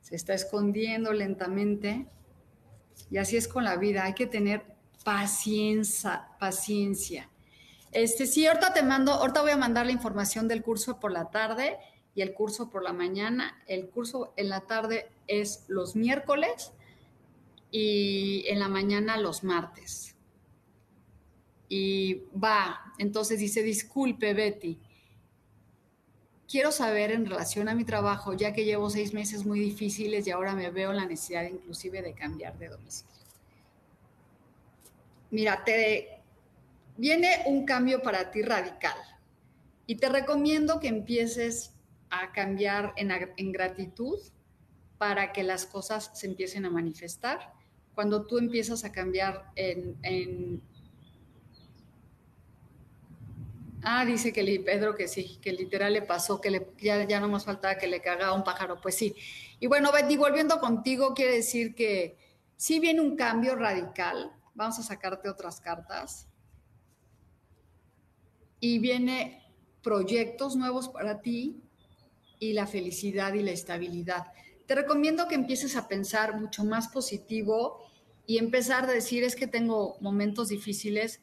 Se 0.00 0.14
está 0.14 0.34
escondiendo 0.34 1.12
lentamente 1.12 2.06
y 3.10 3.18
así 3.18 3.36
es 3.36 3.48
con 3.48 3.64
la 3.64 3.76
vida, 3.76 4.04
hay 4.04 4.14
que 4.14 4.28
tener 4.28 4.64
paciencia, 5.04 6.28
paciencia. 6.38 7.28
Este, 7.92 8.26
sí, 8.26 8.46
ahorita 8.46 8.72
te 8.72 8.82
mando, 8.82 9.12
ahorita 9.12 9.42
voy 9.42 9.50
a 9.50 9.56
mandar 9.56 9.86
la 9.86 9.92
información 9.92 10.46
del 10.46 10.62
curso 10.62 11.00
por 11.00 11.10
la 11.10 11.30
tarde 11.30 11.78
y 12.14 12.22
el 12.22 12.34
curso 12.34 12.70
por 12.70 12.82
la 12.82 12.92
mañana. 12.92 13.62
El 13.66 13.88
curso 13.88 14.32
en 14.36 14.48
la 14.48 14.60
tarde 14.62 15.10
es 15.26 15.64
los 15.68 15.96
miércoles 15.96 16.72
y 17.70 18.44
en 18.48 18.60
la 18.60 18.68
mañana 18.68 19.16
los 19.16 19.42
martes. 19.42 20.16
Y 21.68 22.22
va, 22.32 22.80
entonces 22.98 23.38
dice, 23.38 23.62
disculpe 23.62 24.34
Betty, 24.34 24.78
quiero 26.48 26.72
saber 26.72 27.12
en 27.12 27.26
relación 27.26 27.68
a 27.68 27.74
mi 27.74 27.84
trabajo, 27.84 28.34
ya 28.34 28.52
que 28.52 28.64
llevo 28.64 28.90
seis 28.90 29.14
meses 29.14 29.46
muy 29.46 29.60
difíciles 29.60 30.26
y 30.26 30.30
ahora 30.32 30.54
me 30.54 30.70
veo 30.70 30.92
la 30.92 31.06
necesidad 31.06 31.44
inclusive 31.44 32.02
de 32.02 32.12
cambiar 32.12 32.58
de 32.58 32.68
domicilio. 32.68 33.14
Mira, 35.30 35.62
te 35.64 36.19
viene 37.00 37.42
un 37.46 37.64
cambio 37.64 38.02
para 38.02 38.30
ti 38.30 38.42
radical 38.42 38.96
y 39.86 39.96
te 39.96 40.08
recomiendo 40.08 40.78
que 40.78 40.88
empieces 40.88 41.72
a 42.10 42.32
cambiar 42.32 42.92
en, 42.96 43.52
gratitud 43.52 44.18
para 44.98 45.32
que 45.32 45.42
las 45.42 45.66
cosas 45.66 46.10
se 46.14 46.26
empiecen 46.26 46.64
a 46.66 46.70
manifestar. 46.70 47.52
Cuando 47.94 48.26
tú 48.26 48.38
empiezas 48.38 48.84
a 48.84 48.92
cambiar 48.92 49.50
en 49.56 50.62
Ah, 53.82 54.04
dice 54.04 54.32
que 54.32 54.62
Pedro 54.64 54.94
que 54.94 55.08
sí, 55.08 55.38
que 55.40 55.52
literal 55.52 55.94
le 55.94 56.02
pasó, 56.02 56.40
que 56.40 56.66
ya, 56.78 57.04
ya 57.04 57.18
no 57.18 57.28
más 57.28 57.46
faltaba 57.46 57.76
que 57.76 57.86
le 57.86 58.02
cagaba 58.02 58.34
un 58.34 58.44
pájaro. 58.44 58.80
Pues 58.80 58.94
sí. 58.94 59.14
Y 59.58 59.66
bueno, 59.66 59.90
Betty, 59.90 60.16
volviendo 60.16 60.60
contigo, 60.60 61.14
quiere 61.14 61.36
decir 61.36 61.74
que 61.74 62.18
sí 62.56 62.78
viene 62.78 63.00
un 63.00 63.16
cambio 63.16 63.56
radical. 63.56 64.32
Vamos 64.54 64.78
a 64.78 64.82
sacarte 64.82 65.30
otras 65.30 65.60
cartas. 65.60 66.28
Y 68.60 68.78
viene 68.78 69.42
proyectos 69.82 70.56
nuevos 70.56 70.88
para 70.88 71.20
ti 71.20 71.62
y 72.38 72.52
la 72.52 72.66
felicidad 72.66 73.34
y 73.34 73.42
la 73.42 73.52
estabilidad. 73.52 74.32
Te 74.66 74.74
recomiendo 74.74 75.26
que 75.26 75.34
empieces 75.34 75.76
a 75.76 75.88
pensar 75.88 76.38
mucho 76.38 76.64
más 76.64 76.88
positivo 76.88 77.90
y 78.26 78.38
empezar 78.38 78.84
a 78.84 78.92
decir 78.92 79.24
es 79.24 79.34
que 79.34 79.46
tengo 79.46 79.96
momentos 80.00 80.48
difíciles, 80.48 81.20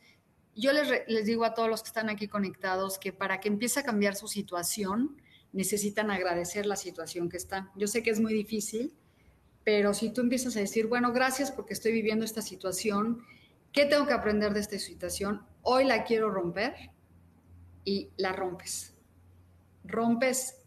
yo 0.56 0.72
les, 0.74 1.26
digo 1.26 1.46
a 1.46 1.54
todos 1.54 1.70
los 1.70 1.84
que 1.84 1.88
están 1.88 2.10
aquí 2.10 2.28
conectados 2.28 2.98
que 2.98 3.14
para 3.14 3.40
que 3.40 3.48
empiece 3.48 3.80
a 3.80 3.84
cambiar 3.84 4.16
su 4.16 4.28
situación, 4.28 5.22
necesitan 5.54 6.10
agradecer 6.10 6.66
la 6.66 6.76
situación 6.76 7.30
que 7.30 7.38
están. 7.38 7.70
Yo 7.76 7.88
sé 7.88 8.02
que 8.04 8.10
es 8.10 8.20
muy 8.20 8.34
difícil, 8.34 8.94
pero 9.64 9.94
si 9.94 10.10
tú 10.10 10.22
empiezas 10.22 10.58
a 10.58 10.60
decir, 10.60 10.88
bueno, 10.88 11.14
gracias 11.14 11.52
porque 11.52 11.74
estoy 11.74 11.92
viviendo 11.92 12.26
esta 12.26 12.42
situación, 12.42 13.22
¿qué 13.72 13.86
tengo 13.86 14.08
que 14.08 14.14
aprender 14.14 14.54
de 14.54 14.62
esta 14.62 14.80
situación? 14.80 15.46
Hoy 15.62 15.86
la 15.86 16.04
quiero 16.04 16.32
romper 16.32 16.74
y 17.88 18.10
la 18.18 18.34
rompes. 18.34 18.94
Rompes 19.86 20.62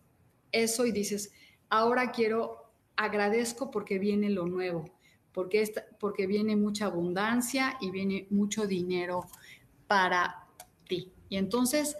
eso 0.52 0.86
y 0.86 0.90
dices, 0.90 1.30
ahora 1.68 2.12
quiero, 2.12 2.72
agradezco 2.96 3.70
porque 3.70 3.98
viene 3.98 4.30
lo 4.30 4.46
nuevo, 4.46 4.86
porque, 5.30 5.70
porque 5.98 6.26
viene 6.26 6.56
mucha 6.56 6.86
abundancia 6.86 7.76
y 7.78 7.90
viene 7.90 8.26
mucho 8.30 8.66
dinero 8.66 9.26
para 9.86 10.46
ti. 10.88 11.12
Y 11.28 11.36
entonces 11.36 11.98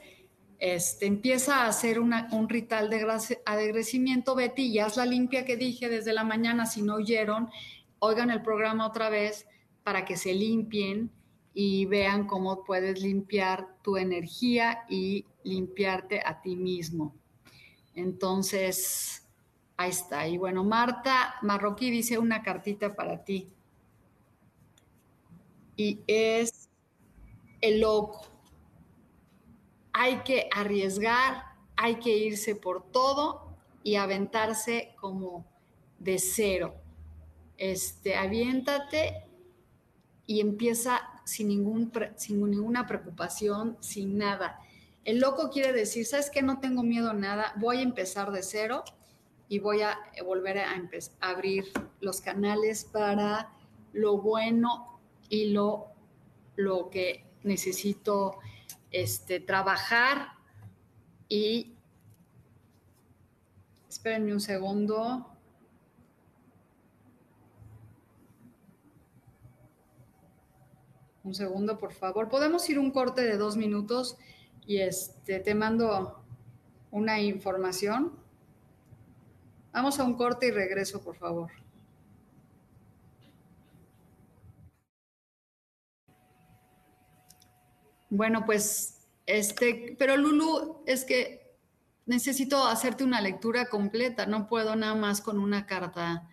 este, 0.59 1.05
empieza 1.05 1.65
a 1.65 1.69
hacer 1.69 2.01
un 2.01 2.49
ritual 2.49 2.89
de 2.89 3.07
agradecimiento, 3.45 4.35
Betty, 4.35 4.69
y 4.69 4.79
haz 4.79 4.97
la 4.97 5.05
limpia 5.05 5.45
que 5.45 5.59
dije 5.59 5.91
desde 5.91 6.15
la 6.15 6.25
mañana, 6.25 6.65
si 6.65 6.81
no 6.81 6.95
oyeron, 6.95 7.51
oigan 7.99 8.31
el 8.31 8.41
programa 8.41 8.87
otra 8.87 9.11
vez 9.11 9.47
para 9.83 10.07
que 10.07 10.17
se 10.17 10.33
limpien 10.33 11.11
y 11.55 11.87
vean 11.87 12.27
cómo 12.27 12.65
puedes 12.65 13.01
limpiar 13.03 13.77
tu 13.83 13.97
energía 13.97 14.85
y 14.89 15.27
limpiarte 15.43 16.21
a 16.25 16.41
ti 16.41 16.57
mismo. 16.57 17.15
Entonces, 17.95 19.27
ahí 19.77 19.91
está. 19.91 20.29
Y 20.29 20.39
bueno, 20.39 20.65
Marta 20.65 21.35
Marroquí 21.43 21.91
dice 21.91 22.19
una 22.19 22.43
cartita 22.43 22.95
para 22.95 23.25
ti. 23.25 23.49
Y 25.77 26.01
es 26.07 26.69
el 27.61 27.81
loco. 27.81 28.27
Hay 29.93 30.19
que 30.19 30.49
arriesgar, 30.55 31.45
hay 31.77 31.97
que 31.97 32.17
irse 32.17 32.55
por 32.55 32.91
todo 32.93 33.57
y 33.83 33.97
aventarse 33.97 34.95
como 35.01 35.45
de 35.99 36.19
cero. 36.19 36.75
Este, 37.57 38.15
aviéntate 38.15 39.25
y 40.27 40.41
empieza 40.41 41.01
sin, 41.31 41.49
ningún, 41.49 41.93
sin 42.17 42.51
ninguna 42.51 42.87
preocupación, 42.87 43.77
sin 43.81 44.19
nada. 44.19 44.61
El 45.05 45.21
loco 45.21 45.51
quiere 45.51 45.73
decir, 45.73 46.05
¿sabes 46.05 46.31
qué? 46.31 46.43
No 46.43 46.61
tengo 46.61 46.83
miedo 46.83 47.11
a 47.11 47.15
nada, 47.15 47.55
voy 47.57 47.79
a 47.79 47.83
empezar 47.83 48.33
de 48.33 48.43
cero 48.43 48.85
y 49.49 49.59
voy 49.59 49.83
a 49.83 49.99
volver 50.25 50.59
a, 50.59 50.71
a 50.73 51.29
abrir 51.29 51.65
los 52.01 52.21
canales 52.21 52.85
para 52.85 53.51
lo 53.93 54.19
bueno 54.19 55.01
y 55.29 55.51
lo, 55.53 55.87
lo 56.57 56.91
que 56.91 57.25
necesito 57.43 58.39
este, 58.91 59.41
trabajar 59.41 60.33
y 61.29 61.75
espérenme 63.89 64.33
un 64.33 64.41
segundo. 64.41 65.27
Un 71.23 71.35
segundo, 71.35 71.79
por 71.79 71.93
favor. 71.93 72.29
Podemos 72.29 72.69
ir 72.71 72.79
un 72.79 72.91
corte 72.91 73.23
de 73.23 73.37
dos 73.37 73.57
minutos 73.57 74.17
y 74.67 74.79
este, 74.79 75.41
te 75.41 75.55
mando 75.55 76.23
una 76.91 77.21
información. 77.21 78.13
Vamos 79.73 80.01
a 80.01 80.05
un 80.05 80.15
corte 80.15 80.49
y 80.49 80.51
regreso, 80.51 81.03
por 81.03 81.17
favor. 81.17 81.51
Bueno, 88.09 88.45
pues, 88.45 88.99
este, 89.27 89.95
pero 89.99 90.17
Lulu, 90.17 90.83
es 90.85 91.05
que 91.05 91.57
necesito 92.07 92.67
hacerte 92.67 93.05
una 93.05 93.21
lectura 93.21 93.67
completa, 93.67 94.27
no 94.27 94.49
puedo 94.49 94.75
nada 94.75 94.97
más 94.97 95.21
con 95.21 95.39
una 95.39 95.65
carta 95.67 96.29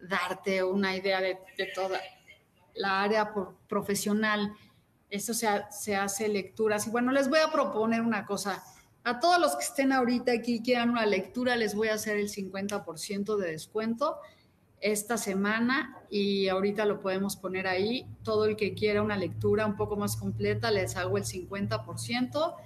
darte 0.00 0.64
una 0.64 0.96
idea 0.96 1.20
de, 1.20 1.38
toda 1.76 2.00
la 2.74 3.02
área 3.02 3.32
profesional. 3.68 4.52
Eso 5.10 5.34
se, 5.34 5.48
se 5.70 5.96
hace 5.96 6.28
lecturas. 6.28 6.86
Y 6.86 6.90
bueno, 6.90 7.12
les 7.12 7.28
voy 7.28 7.40
a 7.40 7.50
proponer 7.50 8.00
una 8.00 8.24
cosa. 8.26 8.62
A 9.04 9.18
todos 9.18 9.40
los 9.40 9.56
que 9.56 9.64
estén 9.64 9.92
ahorita 9.92 10.32
aquí 10.32 10.56
y 10.56 10.62
quieran 10.62 10.90
una 10.90 11.06
lectura, 11.06 11.56
les 11.56 11.74
voy 11.74 11.88
a 11.88 11.94
hacer 11.94 12.16
el 12.16 12.28
50% 12.28 13.36
de 13.36 13.50
descuento 13.50 14.18
esta 14.82 15.16
semana 15.16 15.96
y 16.10 16.48
ahorita 16.48 16.84
lo 16.84 17.00
podemos 17.00 17.36
poner 17.36 17.66
ahí. 17.66 18.06
Todo 18.22 18.46
el 18.46 18.56
que 18.56 18.74
quiera 18.74 19.02
una 19.02 19.16
lectura 19.16 19.64
un 19.64 19.76
poco 19.76 19.96
más 19.96 20.16
completa, 20.16 20.70
les 20.70 20.96
hago 20.96 21.16
el 21.16 21.24
50% 21.24 22.56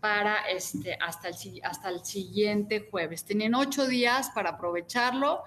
para 0.00 0.36
este, 0.50 0.96
hasta, 1.00 1.28
el, 1.28 1.36
hasta 1.62 1.90
el 1.90 2.04
siguiente 2.04 2.88
jueves. 2.90 3.24
Tienen 3.24 3.54
ocho 3.54 3.86
días 3.86 4.30
para 4.34 4.50
aprovecharlo 4.50 5.42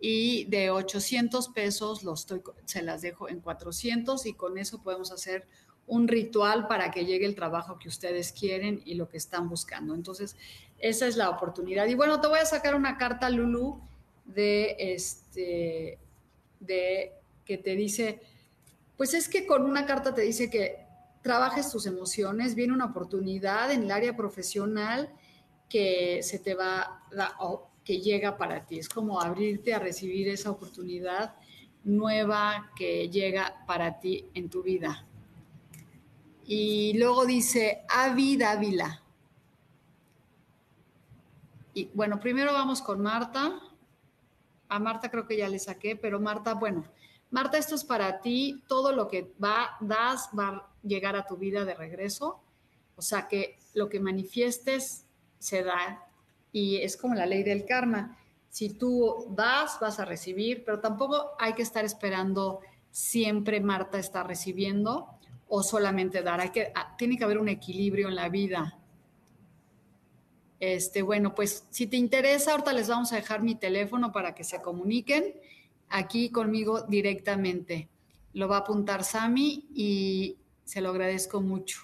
y 0.00 0.44
de 0.46 0.70
800 0.70 1.48
pesos 1.48 2.02
los 2.02 2.20
estoy, 2.20 2.42
se 2.64 2.82
las 2.82 3.02
dejo 3.02 3.28
en 3.28 3.40
400 3.40 4.24
y 4.26 4.32
con 4.32 4.56
eso 4.56 4.82
podemos 4.82 5.12
hacer 5.12 5.46
un 5.86 6.08
ritual 6.08 6.68
para 6.68 6.90
que 6.90 7.04
llegue 7.04 7.26
el 7.26 7.34
trabajo 7.34 7.78
que 7.78 7.88
ustedes 7.88 8.32
quieren 8.32 8.80
y 8.84 8.94
lo 8.94 9.08
que 9.08 9.16
están 9.16 9.48
buscando. 9.48 9.94
Entonces, 9.94 10.36
esa 10.78 11.06
es 11.06 11.16
la 11.16 11.28
oportunidad. 11.28 11.86
Y 11.88 11.94
bueno, 11.94 12.20
te 12.20 12.28
voy 12.28 12.38
a 12.38 12.46
sacar 12.46 12.74
una 12.74 12.96
carta, 12.96 13.28
Lulu, 13.28 13.80
de 14.24 14.76
este, 14.78 15.98
de 16.60 17.12
que 17.44 17.58
te 17.58 17.74
dice, 17.74 18.20
pues 18.96 19.14
es 19.14 19.28
que 19.28 19.46
con 19.46 19.64
una 19.64 19.84
carta 19.84 20.14
te 20.14 20.22
dice 20.22 20.48
que 20.48 20.78
trabajes 21.22 21.70
tus 21.70 21.86
emociones, 21.86 22.54
viene 22.54 22.72
una 22.72 22.86
oportunidad 22.86 23.70
en 23.72 23.82
el 23.82 23.90
área 23.90 24.16
profesional 24.16 25.12
que 25.68 26.22
se 26.22 26.38
te 26.38 26.54
va, 26.54 27.02
o 27.40 27.69
que 27.84 28.00
llega 28.00 28.36
para 28.36 28.66
ti. 28.66 28.78
Es 28.78 28.88
como 28.88 29.20
abrirte 29.20 29.74
a 29.74 29.78
recibir 29.78 30.28
esa 30.28 30.50
oportunidad 30.50 31.34
nueva 31.84 32.70
que 32.76 33.08
llega 33.08 33.64
para 33.66 34.00
ti 34.00 34.26
en 34.34 34.48
tu 34.50 34.62
vida. 34.62 35.06
Y 36.44 36.98
luego 36.98 37.26
dice, 37.26 37.84
Avi 37.88 38.36
Dávila. 38.36 39.02
Y 41.74 41.90
bueno, 41.94 42.18
primero 42.18 42.52
vamos 42.52 42.82
con 42.82 43.00
Marta. 43.00 43.60
A 44.68 44.78
Marta 44.78 45.10
creo 45.10 45.26
que 45.26 45.36
ya 45.36 45.48
le 45.48 45.58
saqué, 45.58 45.96
pero 45.96 46.20
Marta, 46.20 46.54
bueno, 46.54 46.84
Marta, 47.30 47.58
esto 47.58 47.76
es 47.76 47.84
para 47.84 48.20
ti. 48.20 48.62
Todo 48.66 48.92
lo 48.92 49.08
que 49.08 49.32
va, 49.42 49.76
das 49.80 50.30
va 50.36 50.48
a 50.48 50.68
llegar 50.82 51.16
a 51.16 51.26
tu 51.26 51.36
vida 51.36 51.64
de 51.64 51.74
regreso. 51.74 52.40
O 52.96 53.02
sea 53.02 53.28
que 53.28 53.58
lo 53.74 53.88
que 53.88 54.00
manifiestes 54.00 55.06
se 55.38 55.62
da 55.62 56.09
y 56.52 56.76
es 56.78 56.96
como 56.96 57.14
la 57.14 57.26
ley 57.26 57.42
del 57.42 57.64
karma. 57.64 58.18
Si 58.48 58.70
tú 58.70 59.26
das, 59.30 59.78
vas 59.80 60.00
a 60.00 60.04
recibir, 60.04 60.64
pero 60.64 60.80
tampoco 60.80 61.30
hay 61.38 61.52
que 61.52 61.62
estar 61.62 61.84
esperando 61.84 62.60
siempre 62.90 63.60
Marta 63.60 63.98
está 63.98 64.22
recibiendo 64.22 65.08
o 65.48 65.62
solamente 65.62 66.22
dar. 66.22 66.40
Hay 66.40 66.50
que, 66.50 66.72
ah, 66.74 66.94
tiene 66.96 67.16
que 67.16 67.24
haber 67.24 67.38
un 67.38 67.48
equilibrio 67.48 68.08
en 68.08 68.14
la 68.14 68.28
vida. 68.28 68.78
Este, 70.58 71.02
bueno, 71.02 71.34
pues 71.34 71.66
si 71.70 71.86
te 71.86 71.96
interesa, 71.96 72.52
ahorita 72.52 72.72
les 72.72 72.88
vamos 72.88 73.12
a 73.12 73.16
dejar 73.16 73.42
mi 73.42 73.54
teléfono 73.54 74.12
para 74.12 74.34
que 74.34 74.44
se 74.44 74.60
comuniquen 74.60 75.34
aquí 75.88 76.30
conmigo 76.30 76.82
directamente. 76.82 77.88
Lo 78.34 78.46
va 78.46 78.56
a 78.56 78.60
apuntar 78.60 79.02
Sami 79.02 79.68
y 79.74 80.36
se 80.64 80.80
lo 80.80 80.90
agradezco 80.90 81.40
mucho. 81.40 81.80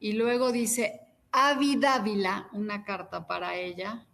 Y 0.00 0.12
luego 0.14 0.50
dice 0.50 1.01
Avi 1.32 1.76
Dávila, 1.76 2.50
una 2.52 2.84
carta 2.84 3.26
para 3.26 3.56
ella. 3.56 4.06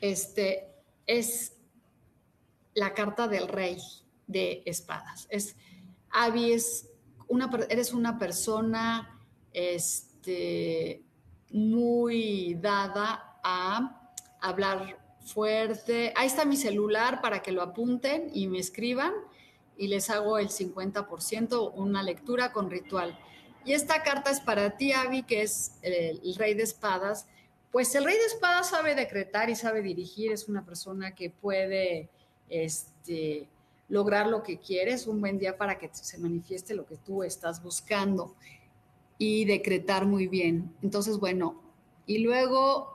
Este 0.00 0.74
es 1.06 1.56
la 2.74 2.92
carta 2.92 3.28
del 3.28 3.46
rey 3.46 3.78
de 4.26 4.62
espadas. 4.66 5.28
Es 5.30 5.56
Avi 6.10 6.52
es 6.52 6.88
una 7.28 7.48
eres 7.68 7.92
una 7.92 8.18
persona 8.18 9.20
este 9.52 11.04
muy 11.52 12.54
dada 12.54 13.38
a 13.44 14.10
hablar 14.40 14.98
fuerte. 15.24 16.12
Ahí 16.16 16.26
está 16.26 16.44
mi 16.44 16.56
celular 16.56 17.20
para 17.20 17.40
que 17.40 17.52
lo 17.52 17.62
apunten 17.62 18.30
y 18.34 18.48
me 18.48 18.58
escriban 18.58 19.12
y 19.76 19.86
les 19.86 20.10
hago 20.10 20.38
el 20.38 20.48
50%, 20.48 21.72
una 21.76 22.02
lectura 22.02 22.52
con 22.52 22.68
ritual. 22.68 23.16
Y 23.64 23.72
esta 23.72 24.02
carta 24.02 24.30
es 24.30 24.40
para 24.40 24.76
ti, 24.76 24.92
Avi, 24.92 25.22
que 25.22 25.42
es 25.42 25.72
el, 25.82 26.34
rey 26.36 26.54
de 26.54 26.62
espadas. 26.62 27.26
Pues 27.70 27.94
el 27.94 28.04
rey 28.04 28.16
de 28.16 28.24
espadas 28.26 28.70
sabe 28.70 28.94
decretar 28.94 29.50
y 29.50 29.56
sabe 29.56 29.82
dirigir, 29.82 30.32
es 30.32 30.48
una 30.48 30.64
persona 30.64 31.14
que 31.14 31.30
puede 31.30 32.08
este, 32.48 33.48
lograr 33.88 34.26
lo 34.26 34.42
que 34.42 34.58
quieres, 34.58 35.06
un 35.06 35.20
buen 35.20 35.38
día 35.38 35.56
para 35.56 35.78
que 35.78 35.88
se 35.92 36.18
manifieste 36.18 36.74
lo 36.74 36.84
que 36.86 36.96
tú 36.96 37.22
estás 37.22 37.62
buscando 37.62 38.34
y 39.16 39.44
decretar 39.44 40.04
muy 40.06 40.26
bien. 40.26 40.74
Entonces, 40.82 41.18
bueno, 41.18 41.60
y 42.06 42.18
luego 42.18 42.92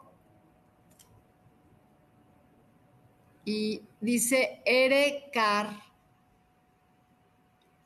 y 3.47 3.81
dice 4.01 4.61
Erecar. 4.65 5.69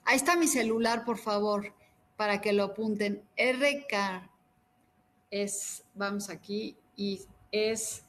Ahí 0.05 0.15
está 0.15 0.35
mi 0.35 0.47
celular, 0.47 1.05
por 1.05 1.19
favor, 1.19 1.71
para 2.21 2.39
que 2.39 2.53
lo 2.53 2.65
apunten. 2.65 3.23
RK 3.35 4.29
es, 5.31 5.83
vamos 5.95 6.29
aquí, 6.29 6.77
y 6.95 7.19
es, 7.51 8.03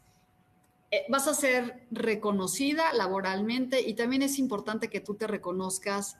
eh, 0.90 1.07
vas 1.09 1.29
a 1.29 1.33
ser 1.33 1.87
reconocida 1.90 2.92
laboralmente 2.92 3.81
y 3.81 3.94
también 3.94 4.20
es 4.20 4.38
importante 4.38 4.90
que 4.90 5.01
tú 5.01 5.14
te 5.14 5.27
reconozcas 5.27 6.18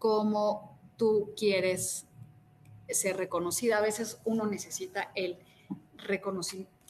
como 0.00 0.76
tú 0.96 1.32
quieres 1.36 2.06
ser 2.88 3.16
reconocida. 3.16 3.78
A 3.78 3.82
veces 3.82 4.20
uno 4.24 4.44
necesita 4.44 5.12
el 5.14 5.38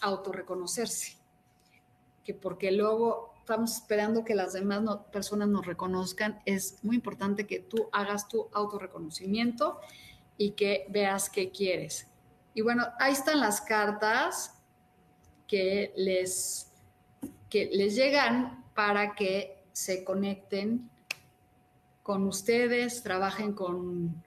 autorreconocerse, 0.00 1.18
que 2.24 2.32
porque 2.32 2.72
luego 2.72 3.34
estamos 3.40 3.74
esperando 3.74 4.24
que 4.24 4.34
las 4.34 4.54
demás 4.54 4.80
personas 5.12 5.48
nos 5.48 5.66
reconozcan, 5.66 6.40
es 6.46 6.82
muy 6.82 6.96
importante 6.96 7.46
que 7.46 7.58
tú 7.60 7.90
hagas 7.92 8.28
tu 8.28 8.48
autorreconocimiento 8.54 9.78
y 10.38 10.52
que 10.52 10.86
veas 10.88 11.28
qué 11.28 11.50
quieres. 11.50 12.06
Y 12.54 12.62
bueno, 12.62 12.86
ahí 12.98 13.12
están 13.12 13.40
las 13.40 13.60
cartas 13.60 14.54
que 15.46 15.92
les, 15.96 16.70
que 17.50 17.68
les 17.72 17.94
llegan 17.94 18.64
para 18.74 19.14
que 19.14 19.58
se 19.72 20.04
conecten 20.04 20.88
con 22.02 22.26
ustedes, 22.26 23.02
trabajen 23.02 23.52
con 23.52 24.24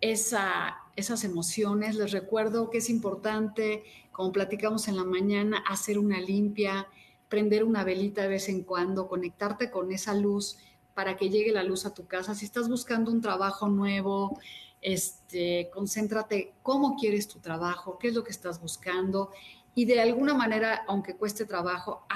esa, 0.00 0.78
esas 0.96 1.24
emociones. 1.24 1.94
Les 1.94 2.10
recuerdo 2.10 2.70
que 2.70 2.78
es 2.78 2.90
importante, 2.90 3.84
como 4.10 4.32
platicamos 4.32 4.88
en 4.88 4.96
la 4.96 5.04
mañana, 5.04 5.62
hacer 5.68 5.98
una 5.98 6.20
limpia, 6.20 6.88
prender 7.28 7.64
una 7.64 7.84
velita 7.84 8.22
de 8.22 8.28
vez 8.28 8.48
en 8.48 8.62
cuando, 8.62 9.08
conectarte 9.08 9.70
con 9.70 9.92
esa 9.92 10.14
luz 10.14 10.56
para 10.94 11.16
que 11.16 11.28
llegue 11.28 11.52
la 11.52 11.64
luz 11.64 11.86
a 11.86 11.94
tu 11.94 12.06
casa. 12.06 12.34
Si 12.34 12.44
estás 12.44 12.68
buscando 12.68 13.10
un 13.10 13.20
trabajo 13.20 13.68
nuevo, 13.68 14.38
este, 14.84 15.68
concéntrate 15.74 16.54
cómo 16.62 16.94
quieres 16.94 17.26
tu 17.26 17.40
trabajo, 17.40 17.98
qué 17.98 18.08
es 18.08 18.14
lo 18.14 18.22
que 18.22 18.30
estás 18.30 18.60
buscando 18.60 19.32
y 19.74 19.86
de 19.86 20.00
alguna 20.00 20.34
manera, 20.34 20.84
aunque 20.86 21.16
cueste 21.16 21.46
trabajo, 21.46 22.06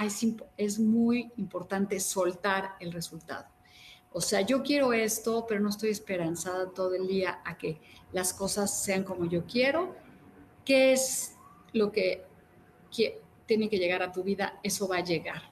es 0.57 0.79
muy 0.79 1.33
importante 1.37 1.99
soltar 1.99 2.77
el 2.79 2.93
resultado. 2.93 3.47
O 4.13 4.21
sea, 4.21 4.43
yo 4.43 4.63
quiero 4.63 4.93
esto, 4.93 5.45
pero 5.49 5.61
no 5.61 5.71
estoy 5.71 5.91
esperanzada 5.91 6.71
todo 6.71 6.95
el 6.95 7.09
día 7.09 7.41
a 7.45 7.59
que 7.59 7.81
las 8.13 8.33
cosas 8.33 8.83
sean 8.83 9.03
como 9.03 9.27
yo 9.27 9.45
quiero. 9.45 9.97
¿Qué 10.65 10.93
es 10.93 11.37
lo 11.73 11.91
que 11.91 12.25
tiene 13.47 13.69
que 13.69 13.79
llegar 13.79 14.03
a 14.03 14.13
tu 14.13 14.23
vida, 14.23 14.61
eso 14.63 14.87
va 14.87 14.99
a 14.99 15.05
llegar. 15.05 15.43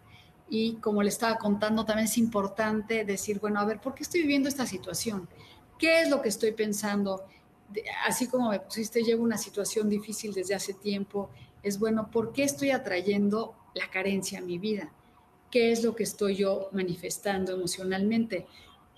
Y 0.48 0.76
como 0.76 1.02
le 1.02 1.08
estaba 1.08 1.38
contando, 1.38 1.84
también 1.84 2.06
es 2.06 2.18
importante 2.18 3.04
decir, 3.04 3.40
bueno, 3.40 3.58
a 3.58 3.64
ver, 3.64 3.80
¿por 3.80 3.94
qué 3.94 4.04
estoy 4.04 4.20
viviendo 4.20 4.48
esta 4.48 4.66
situación? 4.66 5.28
¿Qué 5.78 6.02
es 6.02 6.08
lo 6.08 6.22
que 6.22 6.28
estoy 6.28 6.52
pensando? 6.52 7.24
Así 8.06 8.28
como 8.28 8.50
me 8.50 8.60
pusiste, 8.60 9.02
llevo 9.02 9.22
una 9.22 9.38
situación 9.38 9.88
difícil 9.88 10.32
desde 10.32 10.54
hace 10.54 10.74
tiempo, 10.74 11.30
es 11.62 11.78
bueno, 11.78 12.10
¿por 12.10 12.32
qué 12.32 12.44
estoy 12.44 12.70
atrayendo 12.70 13.56
la 13.74 13.90
carencia 13.90 14.38
a 14.38 14.42
mi 14.42 14.58
vida? 14.58 14.92
¿Qué 15.50 15.72
es 15.72 15.82
lo 15.82 15.94
que 15.96 16.04
estoy 16.04 16.36
yo 16.36 16.68
manifestando 16.72 17.52
emocionalmente? 17.52 18.46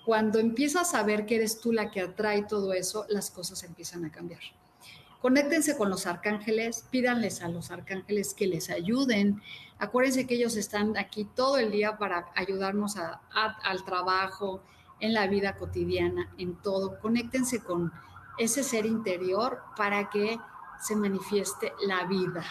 Cuando 0.04 0.38
empiezas 0.38 0.94
a 0.94 1.02
ver 1.02 1.26
que 1.26 1.36
eres 1.36 1.60
tú 1.60 1.72
la 1.72 1.90
que 1.90 2.00
atrae 2.00 2.42
todo 2.42 2.72
eso, 2.72 3.06
las 3.08 3.30
cosas 3.30 3.62
empiezan 3.64 4.04
a 4.04 4.12
cambiar. 4.12 4.40
Conéctense 5.20 5.76
con 5.76 5.90
los 5.90 6.06
arcángeles, 6.06 6.84
pídanles 6.90 7.42
a 7.42 7.48
los 7.48 7.70
arcángeles 7.70 8.34
que 8.34 8.46
les 8.46 8.70
ayuden. 8.70 9.42
Acuérdense 9.78 10.26
que 10.26 10.36
ellos 10.36 10.56
están 10.56 10.96
aquí 10.96 11.26
todo 11.34 11.58
el 11.58 11.72
día 11.72 11.98
para 11.98 12.30
ayudarnos 12.36 12.96
al 12.96 13.84
trabajo, 13.84 14.62
en 15.00 15.14
la 15.14 15.26
vida 15.26 15.56
cotidiana, 15.56 16.30
en 16.38 16.56
todo. 16.56 16.98
Conéctense 17.00 17.62
con 17.62 17.92
ese 18.38 18.62
ser 18.62 18.86
interior 18.86 19.60
para 19.76 20.10
que 20.10 20.38
se 20.80 20.96
manifieste 20.96 21.72
la 21.86 22.04
vida, 22.04 22.44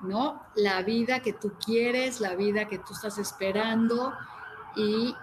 ¿no? 0.00 0.42
La 0.54 0.82
vida 0.82 1.20
que 1.20 1.32
tú 1.32 1.52
quieres, 1.64 2.20
la 2.20 2.34
vida 2.34 2.68
que 2.68 2.78
tú 2.78 2.92
estás 2.92 3.18
esperando 3.18 4.12
y 4.76 5.14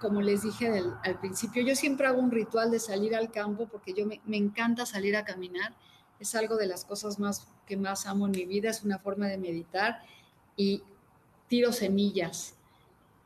como 0.00 0.20
les 0.20 0.42
dije 0.42 0.82
al 1.04 1.18
principio, 1.20 1.62
yo 1.62 1.76
siempre 1.76 2.08
hago 2.08 2.20
un 2.20 2.32
ritual 2.32 2.72
de 2.72 2.80
salir 2.80 3.14
al 3.14 3.30
campo 3.30 3.68
porque 3.70 3.92
yo 3.92 4.04
me, 4.04 4.20
me, 4.24 4.36
encanta 4.36 4.84
salir 4.84 5.16
a 5.16 5.24
caminar. 5.24 5.72
Es 6.18 6.34
algo 6.34 6.56
de 6.56 6.66
las 6.66 6.84
cosas 6.84 7.20
más 7.20 7.46
que 7.66 7.76
más 7.76 8.06
amo 8.06 8.26
en 8.26 8.32
mi 8.32 8.44
vida, 8.44 8.70
es 8.70 8.82
una 8.82 8.98
forma 8.98 9.28
de 9.28 9.38
meditar 9.38 10.02
y 10.56 10.82
tiro 11.46 11.70
semillas 11.70 12.56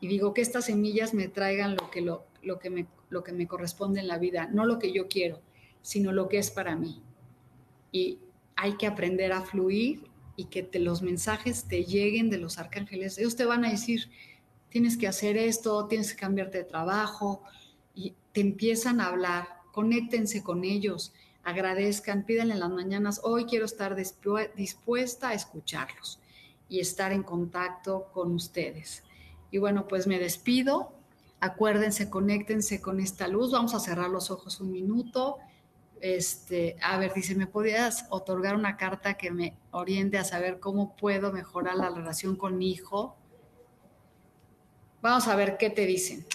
y 0.01 0.09
digo 0.09 0.35
que 0.35 0.43
estas 0.43 0.67
semillas 0.67 1.15
me 1.15 1.29
traigan 1.29 1.77
lo 1.77 1.91
que, 1.91 2.01
lo, 2.03 2.25
lo 2.47 2.59
que, 2.59 2.71
me, 2.71 2.87
lo 3.11 3.23
que 3.23 3.33
me 3.33 3.47
corresponde 3.47 4.01
en 4.01 4.09
la 4.09 4.19
vida, 4.19 4.49
no 4.53 4.65
lo 4.65 4.79
que 4.79 4.93
yo 4.93 5.09
quiero, 5.09 5.41
sino 5.83 6.13
lo 6.13 6.29
que 6.29 6.39
es 6.39 6.51
para 6.51 6.77
mí. 6.77 7.03
Y 7.93 8.19
hay 8.55 8.77
que 8.77 8.87
aprender 8.87 9.33
a 9.33 9.43
fluir 9.43 10.05
y 10.37 10.47
que 10.47 10.63
te, 10.63 10.79
los 10.79 11.03
mensajes 11.03 11.65
te 11.65 11.85
lleguen 11.85 12.31
de 12.31 12.39
los 12.39 12.59
arcángeles. 12.59 13.19
Ellos 13.19 13.37
te 13.37 13.45
van 13.45 13.65
a 13.65 13.71
decir, 13.71 14.11
tienes 14.69 14.97
que 14.97 15.09
hacer 15.09 15.37
esto, 15.37 15.87
tienes 15.87 16.13
que 16.13 16.21
cambiarte 16.21 16.59
de 16.59 16.65
trabajo, 16.65 17.43
y 17.97 18.15
te 18.33 18.43
empiezan 18.43 19.01
a 19.01 19.07
hablar, 19.07 19.49
conéctense 19.73 20.45
con 20.45 20.65
ellos, 20.65 21.15
agradezcan, 21.43 22.27
pídanle 22.27 22.55
en 22.55 22.61
las 22.61 22.71
mañanas, 22.71 23.21
hoy 23.25 23.47
quiero 23.47 23.65
estar 23.65 23.97
dispuesta 23.97 25.31
a 25.31 25.35
escucharlos 25.35 26.21
y 26.69 26.81
estar 26.81 27.13
en 27.13 27.23
contacto 27.23 28.11
con 28.13 28.35
ustedes. 28.35 29.03
Y 29.51 29.59
bueno, 29.59 29.89
pues 29.89 30.07
me 30.07 30.19
despido. 30.19 30.93
Acuérdense, 31.47 32.11
conéctense 32.11 32.81
con 32.81 32.99
esta 32.99 33.29
luz. 33.29 33.53
Vamos 33.53 33.73
a 33.73 33.79
cerrar 33.79 34.11
los 34.11 34.33
ojos 34.33 34.61
un 34.61 34.73
minuto. 34.73 35.39
Este, 36.01 36.77
a 36.83 36.99
ver, 36.99 37.15
dice, 37.15 37.37
¿me 37.37 37.47
podías 37.47 38.07
otorgar 38.11 38.57
una 38.57 38.77
carta 38.77 39.15
que 39.15 39.31
me 39.31 39.57
oriente 39.71 40.19
a 40.19 40.25
saber 40.25 40.59
cómo 40.59 40.97
puedo 40.97 41.33
mejorar 41.33 41.77
la 41.77 41.89
relación 41.89 42.35
con 42.35 42.59
mi 42.59 42.73
hijo? 42.73 43.17
Vamos 45.03 45.29
a 45.29 45.37
ver 45.37 45.57
qué 45.57 45.71
te 45.71 45.87
dicen. 45.87 46.27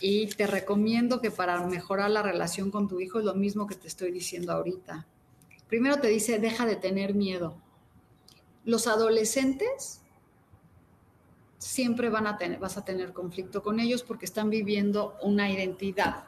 Y 0.00 0.28
te 0.28 0.46
recomiendo 0.46 1.20
que 1.20 1.30
para 1.30 1.60
mejorar 1.66 2.10
la 2.10 2.22
relación 2.22 2.70
con 2.70 2.88
tu 2.88 3.00
hijo 3.00 3.18
es 3.18 3.26
lo 3.26 3.34
mismo 3.34 3.66
que 3.66 3.74
te 3.74 3.86
estoy 3.86 4.12
diciendo 4.12 4.52
ahorita. 4.52 5.06
Primero 5.68 6.00
te 6.00 6.08
dice, 6.08 6.38
deja 6.38 6.64
de 6.64 6.76
tener 6.76 7.12
miedo. 7.14 7.60
Los 8.64 8.86
adolescentes 8.86 10.00
siempre 11.64 12.10
van 12.10 12.26
a 12.26 12.36
tener, 12.36 12.58
vas 12.58 12.76
a 12.76 12.84
tener 12.84 13.12
conflicto 13.12 13.62
con 13.62 13.80
ellos 13.80 14.02
porque 14.02 14.26
están 14.26 14.50
viviendo 14.50 15.16
una 15.22 15.50
identidad. 15.50 16.24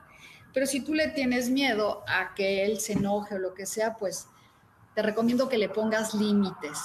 Pero 0.55 0.67
si 0.67 0.81
tú 0.81 0.95
le 0.95 1.09
tienes 1.09 1.51
miedo 1.51 2.03
a 2.09 2.35
que 2.35 2.65
él 2.65 2.81
se 2.81 2.95
enoje 2.95 3.35
o 3.35 3.39
lo 3.39 3.53
que 3.53 3.67
sea, 3.67 3.97
pues 3.97 4.29
te 4.95 5.03
recomiendo 5.03 5.49
que 5.49 5.59
le 5.59 5.69
pongas 5.69 6.15
límites. 6.15 6.79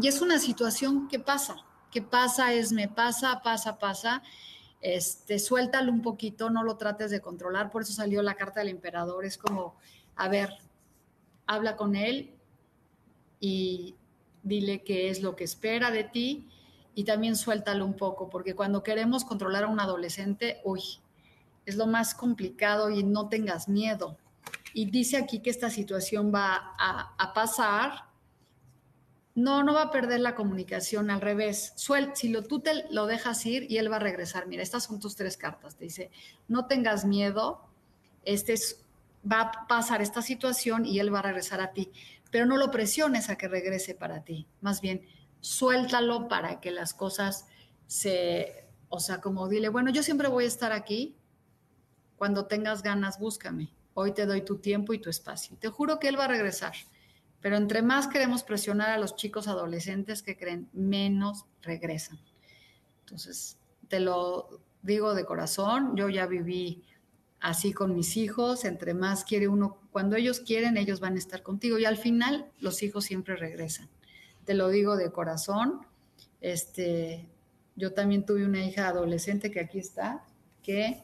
Y 0.00 0.08
es 0.08 0.20
una 0.20 0.40
situación 0.40 1.06
que 1.06 1.20
pasa, 1.20 1.56
que 1.92 2.02
pasa 2.02 2.52
es 2.52 2.72
me 2.72 2.88
pasa, 2.88 3.40
pasa, 3.40 3.78
pasa 3.78 4.22
este, 4.80 5.38
suéltalo 5.38 5.92
un 5.92 6.02
poquito, 6.02 6.50
no 6.50 6.64
lo 6.64 6.76
trates 6.76 7.12
de 7.12 7.20
controlar, 7.20 7.70
por 7.70 7.82
eso 7.82 7.92
salió 7.92 8.20
la 8.20 8.34
carta 8.34 8.60
del 8.60 8.70
emperador, 8.70 9.24
es 9.24 9.38
como, 9.38 9.76
a 10.16 10.26
ver, 10.26 10.50
habla 11.46 11.76
con 11.76 11.94
él 11.94 12.34
y 13.38 13.94
dile 14.42 14.82
qué 14.82 15.08
es 15.08 15.22
lo 15.22 15.36
que 15.36 15.44
espera 15.44 15.92
de 15.92 16.02
ti 16.02 16.48
y 16.94 17.04
también 17.04 17.36
suéltalo 17.36 17.84
un 17.84 17.94
poco, 17.94 18.28
porque 18.28 18.54
cuando 18.54 18.82
queremos 18.82 19.24
controlar 19.24 19.64
a 19.64 19.68
un 19.68 19.80
adolescente, 19.80 20.60
uy, 20.64 20.82
es 21.64 21.76
lo 21.76 21.86
más 21.86 22.14
complicado 22.14 22.90
y 22.90 23.02
no 23.02 23.28
tengas 23.28 23.68
miedo. 23.68 24.16
Y 24.74 24.90
dice 24.90 25.16
aquí 25.16 25.40
que 25.40 25.50
esta 25.50 25.70
situación 25.70 26.32
va 26.34 26.74
a, 26.78 27.32
pasar 27.34 28.10
no, 29.34 29.62
no 29.62 29.72
va 29.72 29.84
a 29.84 29.90
perder 29.90 30.20
la 30.20 30.34
comunicación, 30.34 31.10
al 31.10 31.20
revés. 31.20 31.72
Suel, 31.76 32.10
si 32.14 32.28
lo, 32.28 32.42
tú 32.42 32.60
te 32.60 32.84
lo 32.90 33.06
dejas 33.06 33.46
ir 33.46 33.70
y 33.70 33.78
él 33.78 33.90
va 33.90 33.96
a 33.96 34.00
regresar. 34.00 34.46
Mira, 34.46 34.62
estas 34.62 34.84
son 34.84 35.00
tus 35.00 35.16
tres 35.16 35.36
cartas. 35.36 35.76
Te 35.76 35.84
dice, 35.84 36.10
no 36.48 36.66
tengas 36.66 37.04
miedo, 37.06 37.62
este 38.24 38.54
va 39.30 39.40
a 39.40 39.66
pasar 39.66 40.02
esta 40.02 40.20
situación 40.20 40.84
y 40.84 40.98
él 40.98 41.14
va 41.14 41.20
a 41.20 41.22
regresar 41.22 41.60
a 41.60 41.72
ti. 41.72 41.90
Pero 42.30 42.44
no 42.44 42.56
lo 42.56 42.70
presiones 42.70 43.30
a 43.30 43.36
que 43.36 43.48
regrese 43.48 43.94
para 43.94 44.22
ti. 44.22 44.46
Más 44.60 44.80
bien, 44.80 45.06
suéltalo 45.42 46.28
para 46.28 46.60
que 46.60 46.70
las 46.70 46.94
cosas 46.94 47.46
se, 47.86 48.64
o 48.88 49.00
sea, 49.00 49.20
como 49.20 49.48
dile, 49.48 49.68
bueno, 49.68 49.90
yo 49.90 50.02
siempre 50.02 50.28
voy 50.28 50.44
a 50.44 50.48
estar 50.48 50.72
aquí. 50.72 51.18
Cuando 52.16 52.46
tengas 52.46 52.82
ganas, 52.82 53.18
búscame. 53.18 53.74
Hoy 53.92 54.14
te 54.14 54.24
doy 54.24 54.42
tu 54.42 54.58
tiempo 54.58 54.94
y 54.94 54.98
tu 54.98 55.10
espacio. 55.10 55.56
Te 55.58 55.68
juro 55.68 55.98
que 55.98 56.08
él 56.08 56.18
va 56.18 56.24
a 56.24 56.28
regresar. 56.28 56.72
Pero 57.40 57.56
entre 57.56 57.82
más 57.82 58.06
queremos 58.06 58.44
presionar 58.44 58.90
a 58.90 58.98
los 58.98 59.16
chicos 59.16 59.48
adolescentes 59.48 60.22
que 60.22 60.38
creen, 60.38 60.70
menos 60.72 61.44
regresan. 61.60 62.20
Entonces, 63.00 63.58
te 63.88 63.98
lo 63.98 64.60
digo 64.80 65.14
de 65.14 65.24
corazón, 65.24 65.96
yo 65.96 66.08
ya 66.08 66.26
viví 66.26 66.84
así 67.40 67.72
con 67.72 67.96
mis 67.96 68.16
hijos, 68.16 68.64
entre 68.64 68.94
más 68.94 69.24
quiere 69.24 69.48
uno, 69.48 69.80
cuando 69.90 70.14
ellos 70.14 70.38
quieren, 70.38 70.76
ellos 70.76 71.00
van 71.00 71.16
a 71.16 71.18
estar 71.18 71.42
contigo 71.42 71.78
y 71.78 71.84
al 71.84 71.96
final 71.96 72.52
los 72.60 72.84
hijos 72.84 73.04
siempre 73.04 73.34
regresan. 73.34 73.90
Te 74.44 74.54
lo 74.54 74.68
digo 74.68 74.96
de 74.96 75.10
corazón. 75.10 75.86
Este, 76.40 77.28
yo 77.76 77.92
también 77.92 78.24
tuve 78.26 78.44
una 78.44 78.64
hija 78.64 78.88
adolescente 78.88 79.50
que 79.50 79.60
aquí 79.60 79.78
está, 79.78 80.24
que 80.62 81.02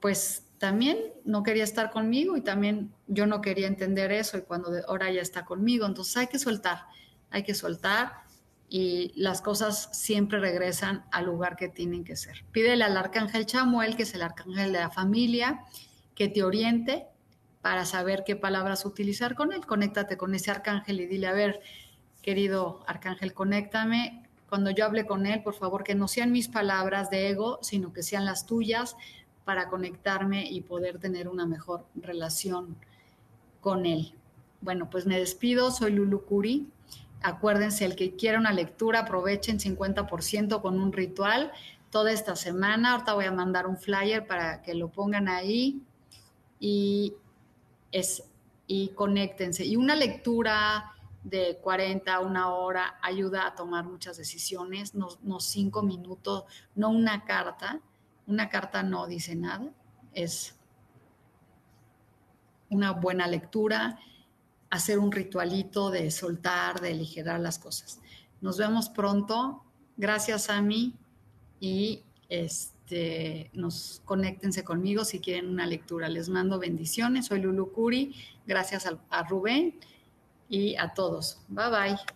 pues 0.00 0.44
también 0.58 0.98
no 1.24 1.42
quería 1.42 1.64
estar 1.64 1.90
conmigo 1.90 2.36
y 2.36 2.40
también 2.40 2.92
yo 3.06 3.26
no 3.26 3.40
quería 3.40 3.66
entender 3.66 4.12
eso 4.12 4.38
y 4.38 4.42
cuando 4.42 4.70
ahora 4.86 5.10
ya 5.10 5.20
está 5.20 5.44
conmigo, 5.44 5.86
entonces 5.86 6.16
hay 6.16 6.26
que 6.28 6.38
soltar, 6.38 6.84
hay 7.30 7.42
que 7.42 7.54
soltar 7.54 8.26
y 8.68 9.12
las 9.16 9.42
cosas 9.42 9.90
siempre 9.92 10.40
regresan 10.40 11.04
al 11.12 11.26
lugar 11.26 11.56
que 11.56 11.68
tienen 11.68 12.04
que 12.04 12.16
ser. 12.16 12.44
Pídele 12.52 12.84
al 12.84 12.96
arcángel 12.96 13.46
Chamuel, 13.46 13.96
que 13.96 14.02
es 14.02 14.14
el 14.14 14.22
arcángel 14.22 14.72
de 14.72 14.80
la 14.80 14.90
familia, 14.90 15.60
que 16.14 16.28
te 16.28 16.42
oriente 16.42 17.06
para 17.60 17.84
saber 17.84 18.24
qué 18.24 18.34
palabras 18.34 18.84
utilizar 18.84 19.34
con 19.34 19.52
él. 19.52 19.66
Conéctate 19.66 20.16
con 20.16 20.34
ese 20.34 20.50
arcángel 20.50 21.00
y 21.00 21.06
dile, 21.06 21.28
a 21.28 21.32
ver, 21.32 21.60
querido 22.26 22.80
arcángel, 22.88 23.32
conéctame. 23.32 24.24
Cuando 24.48 24.72
yo 24.72 24.84
hable 24.84 25.06
con 25.06 25.26
él, 25.26 25.44
por 25.44 25.54
favor, 25.54 25.84
que 25.84 25.94
no 25.94 26.08
sean 26.08 26.32
mis 26.32 26.48
palabras 26.48 27.08
de 27.08 27.28
ego, 27.28 27.60
sino 27.62 27.92
que 27.92 28.02
sean 28.02 28.24
las 28.24 28.46
tuyas 28.46 28.96
para 29.44 29.68
conectarme 29.68 30.50
y 30.50 30.60
poder 30.62 30.98
tener 30.98 31.28
una 31.28 31.46
mejor 31.46 31.86
relación 31.94 32.76
con 33.60 33.86
él. 33.86 34.12
Bueno, 34.60 34.90
pues 34.90 35.06
me 35.06 35.20
despido, 35.20 35.70
soy 35.70 35.92
Lulu 35.92 36.24
Curi. 36.24 36.66
Acuérdense, 37.22 37.84
el 37.84 37.94
que 37.94 38.16
quiera 38.16 38.40
una 38.40 38.52
lectura, 38.52 39.00
aprovechen 39.00 39.60
50% 39.60 40.60
con 40.60 40.80
un 40.80 40.92
ritual 40.92 41.52
toda 41.90 42.10
esta 42.10 42.34
semana. 42.34 42.94
Ahorita 42.94 43.14
voy 43.14 43.26
a 43.26 43.32
mandar 43.32 43.68
un 43.68 43.78
flyer 43.78 44.26
para 44.26 44.62
que 44.62 44.74
lo 44.74 44.88
pongan 44.88 45.28
ahí 45.28 45.80
y, 46.58 47.14
es, 47.92 48.24
y 48.66 48.88
conéctense. 48.88 49.64
Y 49.64 49.76
una 49.76 49.94
lectura 49.94 50.95
de 51.28 51.58
40 51.62 52.14
a 52.14 52.20
una 52.20 52.54
hora 52.54 52.98
ayuda 53.02 53.46
a 53.46 53.54
tomar 53.54 53.84
muchas 53.84 54.16
decisiones, 54.16 54.94
no, 54.94 55.08
no 55.22 55.40
cinco 55.40 55.82
minutos, 55.82 56.44
no 56.74 56.90
una 56.90 57.24
carta 57.24 57.80
una 58.26 58.48
carta 58.48 58.82
no 58.82 59.06
dice 59.06 59.34
nada, 59.34 59.72
es 60.12 60.56
una 62.68 62.92
buena 62.92 63.26
lectura, 63.28 63.98
hacer 64.70 64.98
un 64.98 65.12
ritualito 65.12 65.90
de 65.90 66.10
soltar, 66.10 66.80
de 66.80 66.90
aligerar 66.90 67.40
las 67.40 67.58
cosas. 67.58 68.00
Nos 68.40 68.58
vemos 68.58 68.88
pronto. 68.88 69.62
Gracias 69.96 70.50
a 70.50 70.60
mí 70.60 70.94
y 71.60 72.02
este, 72.28 73.50
nos 73.54 74.02
conéctense 74.04 74.64
conmigo 74.64 75.04
si 75.04 75.20
quieren 75.20 75.48
una 75.48 75.66
lectura. 75.66 76.08
Les 76.08 76.28
mando 76.28 76.58
bendiciones. 76.58 77.26
Soy 77.26 77.40
Lulu 77.40 77.72
Curi. 77.72 78.14
Gracias 78.46 78.86
a, 78.86 78.98
a 79.10 79.22
Rubén 79.22 79.78
y 80.48 80.76
a 80.76 80.94
todos. 80.94 81.38
Bye 81.48 81.70
bye. 81.70 82.15